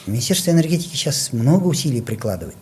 Министерство 0.06 0.52
энергетики 0.52 0.96
сейчас 0.96 1.32
много 1.32 1.68
усилий 1.68 2.02
прикладывает, 2.02 2.58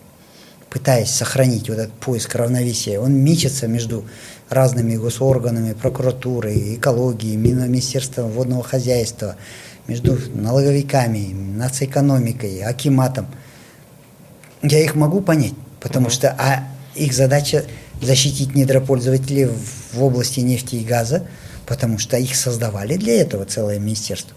пытаясь 0.69 1.09
сохранить 1.09 1.69
вот 1.69 1.79
этот 1.79 1.93
поиск 1.93 2.35
равновесия. 2.35 2.99
Он 2.99 3.13
мечется 3.13 3.67
между 3.67 4.05
разными 4.47 4.95
госорганами, 4.95 5.73
прокуратурой, 5.73 6.75
экологией, 6.75 7.37
Министерством 7.37 8.29
водного 8.29 8.63
хозяйства, 8.63 9.37
между 9.87 10.19
налоговиками, 10.35 11.33
нацэкономикой, 11.33 12.61
акиматом. 12.61 13.25
Я 14.61 14.79
их 14.79 14.93
могу 14.93 15.21
понять, 15.21 15.55
потому 15.79 16.11
что 16.11 16.29
а 16.37 16.67
их 16.93 17.13
задача 17.13 17.65
защитить 17.99 18.53
недропользователей 18.53 19.49
в 19.93 20.03
области 20.03 20.41
нефти 20.41 20.75
и 20.75 20.83
газа, 20.83 21.25
потому 21.65 21.97
что 21.97 22.17
их 22.17 22.35
создавали 22.35 22.97
для 22.97 23.19
этого 23.19 23.45
целое 23.45 23.79
министерство. 23.79 24.35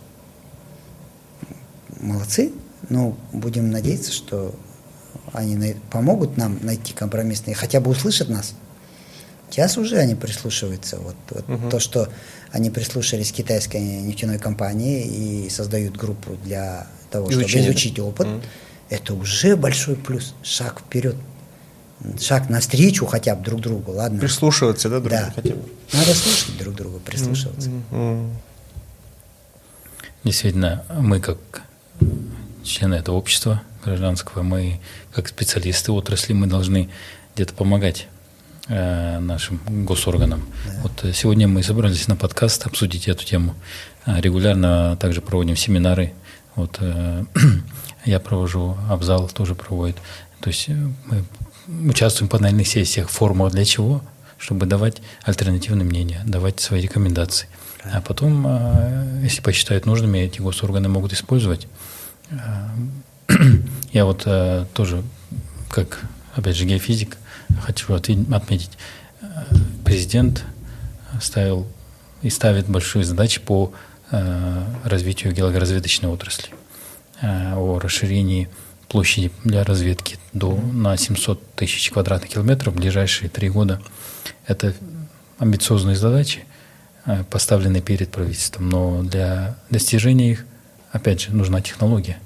Молодцы, 2.01 2.53
ну, 2.89 3.16
будем 3.32 3.70
надеяться, 3.70 4.12
что 4.12 4.55
они 5.32 5.76
помогут 5.91 6.37
нам 6.37 6.59
найти 6.62 6.93
компромиссные, 6.93 7.55
хотя 7.55 7.80
бы 7.80 7.91
услышат 7.91 8.28
нас. 8.28 8.55
Сейчас 9.51 9.78
уже 9.78 9.99
они 9.99 10.14
прислушиваются. 10.14 10.99
Вот, 10.99 11.16
вот 11.30 11.49
угу. 11.49 11.70
то, 11.70 11.78
что 11.78 12.09
они 12.51 12.70
прислушались 12.70 13.32
к 13.32 13.37
китайской 13.37 13.80
нефтяной 13.80 14.39
компании 14.39 15.05
и 15.05 15.51
создают 15.51 15.97
группу 15.97 16.37
для 16.45 16.87
того, 17.11 17.30
чтобы 17.30 17.43
Изучение. 17.43 17.70
изучить 17.70 17.99
опыт, 17.99 18.26
угу. 18.26 18.41
это 18.91 19.14
уже 19.14 19.57
большой 19.57 19.97
плюс, 19.97 20.35
шаг 20.43 20.80
вперед. 20.80 21.16
Шаг 22.20 22.51
навстречу 22.51 23.07
хотя 23.07 23.35
бы 23.35 23.45
друг 23.45 23.61
другу, 23.61 23.93
ладно? 23.93 24.20
Прислушиваться, 24.20 24.91
да, 24.91 24.99
друг 24.99 25.11
да. 25.11 25.32
хотя 25.35 25.55
бы? 25.55 25.62
Надо 25.93 26.14
слушать 26.14 26.59
друг 26.59 26.74
друга, 26.74 26.99
прислушиваться. 26.99 27.70
Mm-hmm. 27.91 28.30
Действительно, 30.24 30.85
мы 30.99 31.20
как 31.20 31.39
члены 32.65 32.95
этого 32.95 33.17
общества 33.17 33.62
гражданского, 33.85 34.43
мы 34.43 34.81
как 35.12 35.29
специалисты 35.29 35.93
отрасли, 35.93 36.33
мы 36.33 36.47
должны 36.47 36.89
где-то 37.35 37.55
помогать 37.55 38.09
э, 38.69 39.19
нашим 39.19 39.61
госорганам. 39.85 40.45
Да. 40.67 40.81
Вот 40.83 41.05
э, 41.05 41.12
сегодня 41.12 41.47
мы 41.49 41.62
собрались 41.62 42.09
на 42.09 42.17
подкаст 42.17 42.67
обсудить 42.67 43.09
эту 43.09 43.25
тему. 43.25 43.55
Э, 44.07 44.21
регулярно 44.21 44.97
также 44.97 45.21
проводим 45.21 45.57
семинары. 45.57 46.12
Вот 46.55 46.79
э, 46.81 47.25
я 48.05 48.21
провожу, 48.21 48.77
Абзал 48.89 49.29
тоже 49.29 49.55
проводит. 49.55 49.97
То 50.41 50.49
есть 50.49 50.69
э, 50.69 50.73
мы 51.67 51.91
участвуем 51.91 52.29
в 52.29 52.33
панельных 52.33 52.67
сессиях, 52.67 53.11
форумах. 53.11 53.53
Для 53.53 53.65
чего? 53.65 54.03
Чтобы 54.39 54.67
давать 54.67 55.01
альтернативные 55.23 55.85
мнения, 55.85 56.23
давать 56.27 56.61
свои 56.61 56.81
рекомендации. 56.81 57.49
А 57.85 58.01
потом, 58.01 59.23
если 59.23 59.43
посчитают 59.43 59.85
нужными, 59.85 60.19
эти 60.19 60.41
госорганы 60.41 60.89
могут 60.89 61.12
использовать 61.12 61.67
я 63.93 64.05
вот 64.05 64.22
э, 64.27 64.66
тоже, 64.75 65.03
как, 65.70 66.05
опять 66.35 66.57
же, 66.57 66.64
геофизик, 66.64 67.16
хочу 67.61 67.95
отметить, 67.95 68.79
э, 69.20 69.27
президент 69.85 70.45
ставил 71.20 71.66
и 72.22 72.31
ставит 72.31 72.68
большие 72.68 73.05
задачи 73.05 73.41
по 73.41 73.72
э, 74.11 74.64
развитию 74.85 75.33
геологоразведочной 75.33 76.09
отрасли, 76.09 76.51
о 77.22 77.79
расширении 77.79 78.49
площади 78.89 79.31
для 79.45 79.64
разведки 79.64 80.18
до, 80.33 80.57
на 80.57 80.97
700 80.97 81.55
тысяч 81.55 81.91
квадратных 81.91 82.31
километров 82.31 82.75
в 82.75 82.77
ближайшие 82.77 83.31
три 83.31 83.49
года. 83.49 83.81
Это 84.47 84.75
амбициозные 85.39 85.97
задачи, 85.97 86.45
поставленные 87.31 87.83
перед 87.83 88.11
правительством, 88.11 88.68
но 88.68 89.03
для 89.03 89.57
достижения 89.70 90.33
их 90.33 90.45
Опять 90.95 91.23
же, 91.23 91.33
нужна 91.33 91.61
технология. 91.61 92.19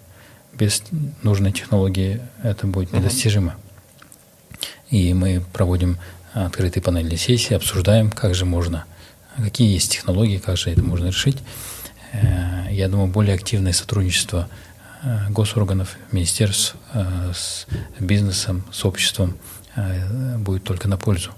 Без 0.52 0.82
нужной 1.22 1.52
технологии 1.52 2.20
это 2.42 2.66
будет 2.66 2.92
недостижимо. 2.92 3.56
И 4.90 5.14
мы 5.14 5.42
проводим 5.54 5.96
открытые 6.34 6.82
панельные 6.82 7.16
сессии, 7.16 7.54
обсуждаем, 7.54 8.10
как 8.10 8.34
же 8.34 8.44
можно, 8.44 8.84
какие 9.38 9.72
есть 9.72 9.90
технологии, 9.92 10.36
как 10.36 10.58
же 10.58 10.68
это 10.68 10.82
можно 10.82 11.06
решить. 11.06 11.38
Э, 12.12 12.66
я 12.70 12.88
думаю, 12.88 13.08
более 13.08 13.34
активное 13.36 13.72
сотрудничество 13.72 14.50
э, 15.02 15.30
госорганов, 15.30 15.96
министерств 16.12 16.76
э, 16.92 17.32
с 17.34 17.66
бизнесом, 17.98 18.64
с 18.70 18.84
обществом 18.84 19.38
будет 20.38 20.64
только 20.64 20.88
на 20.88 20.98
пользу. 20.98 21.30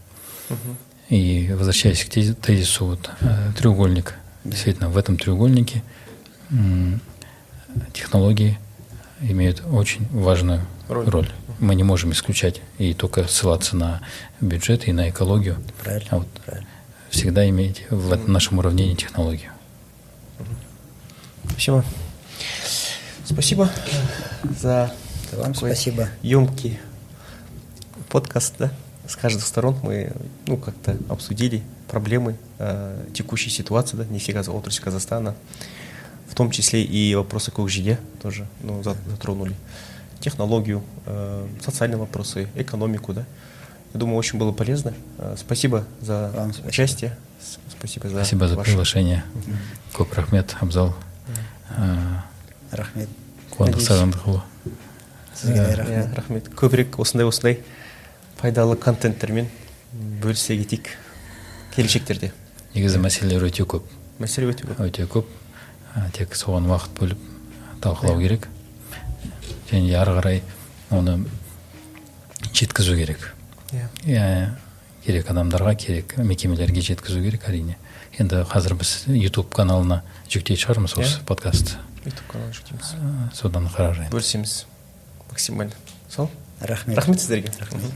И 1.11 1.53
возвращаясь 1.53 2.05
к 2.05 2.09
тезису, 2.09 2.87
вот, 2.87 3.11
треугольник, 3.57 4.15
действительно, 4.45 4.89
в 4.89 4.97
этом 4.97 5.17
треугольнике 5.17 5.85
технологии 7.93 8.59
имеют 9.21 9.63
очень 9.71 10.07
важную 10.11 10.63
роль. 10.89 11.09
роль. 11.09 11.31
Мы 11.59 11.75
не 11.75 11.83
можем 11.83 12.13
исключать 12.13 12.63
и 12.79 12.95
только 12.95 13.29
ссылаться 13.29 13.77
на 13.77 14.01
бюджет 14.41 14.89
и 14.89 14.93
на 14.93 15.11
экологию. 15.11 15.57
Правильно. 15.83 16.09
А 16.11 16.19
вот 16.19 16.29
правильно. 16.45 16.69
Всегда 17.11 17.49
иметь 17.49 17.87
в 17.91 18.13
этом 18.13 18.33
нашем 18.33 18.59
уравнении 18.59 18.95
технологию. 18.95 19.51
Спасибо. 21.49 21.85
Спасибо 23.25 23.71
за 24.59 24.93
вам 25.33 25.55
спасибо. 25.55 26.09
емкий 26.23 26.79
подкаст, 28.09 28.55
да? 28.59 28.73
С 29.07 29.17
каждых 29.17 29.47
сторон 29.47 29.77
мы 29.83 30.13
ну, 30.47 30.57
как-то 30.57 30.97
обсудили 31.09 31.63
проблемы 31.89 32.37
э, 32.59 33.07
текущей 33.13 33.51
ситуации, 33.51 33.97
да, 33.97 34.05
нефтегазовой 34.05 34.59
отрасли 34.59 34.83
Казахстана 34.83 35.35
в 36.30 36.36
том 36.36 36.52
числе 36.52 36.84
и 36.84 37.16
вопросы 37.16 37.52
КОКЖИЕ 37.52 38.00
тоже 38.22 38.48
ну, 38.62 38.84
затронули, 38.84 39.56
технологию, 40.20 40.84
э, 41.06 41.48
социальные 41.64 41.98
вопросы, 41.98 42.50
экономику, 42.56 43.14
да. 43.14 43.26
Я 43.94 44.00
думаю, 44.00 44.18
очень 44.18 44.38
было 44.38 44.52
полезно. 44.52 44.94
Э, 45.18 45.36
спасибо 45.38 45.86
за 46.02 46.32
Вам 46.36 46.52
спасибо. 46.52 46.68
участие. 46.68 47.18
Спасибо 47.70 48.10
за 48.10 48.16
Спасибо 48.18 48.48
за 48.48 48.56
ваше... 48.56 48.72
приглашение. 48.72 49.24
Көп 49.94 50.14
рахмет, 50.16 50.56
Абзал. 50.60 50.96
Рахмет. 52.72 53.10
Қуандық 53.56 53.80
сағындықұлы. 53.80 54.42
Сізге 55.36 56.12
рахмет. 56.16 56.50
Көбірек 56.60 56.98
осындай 57.00 57.28
осындай 57.30 57.60
пайдалы 58.42 58.76
контенттермен 58.76 59.48
бөлісе 59.94 60.58
кетейік 60.60 60.90
келешектерде. 61.76 62.34
Негізі 62.76 63.00
мәселелер 63.00 63.48
өте 63.48 63.64
көп. 63.64 63.88
Мәселе 64.20 64.52
өте 64.52 64.68
көп. 64.68 64.82
Өте 64.84 65.08
көп 65.08 65.32
тек 66.17 66.35
соған 66.39 66.69
уақыт 66.71 66.97
бөліп 66.99 67.29
талқылау 67.83 68.21
керек. 68.21 68.49
Және 69.71 69.95
ары 69.99 70.17
қарай 70.19 70.43
оны 70.91 71.25
жеткізу 72.53 72.97
керек. 72.99 73.35
Иә. 74.05 74.51
Керек 75.05 75.31
адамдарға 75.33 75.75
керек 75.81 76.17
мекемелерге 76.19 76.83
жеткізу 76.85 77.23
керек 77.25 77.47
әрине. 77.49 77.79
Енді 78.19 78.43
қазір 78.51 78.75
біз 78.81 79.07
ютуб 79.15 79.53
каналына 79.55 80.03
жүктейтін 80.29 80.61
шығармыз 80.61 80.97
осы 80.99 81.23
подкастты 81.27 81.79
ютуб 82.05 82.27
каналына 82.33 82.57
жүктейміз 82.57 83.37
содан 83.37 83.69
қарай 83.73 84.11
бөлісеміз 84.13 84.65
максимально. 85.31 85.73
Сол? 86.09 86.29
Рахмет. 86.61 86.97
Рахмет 86.99 87.21
сіздерге. 87.21 87.53
Рахмет. 87.59 87.93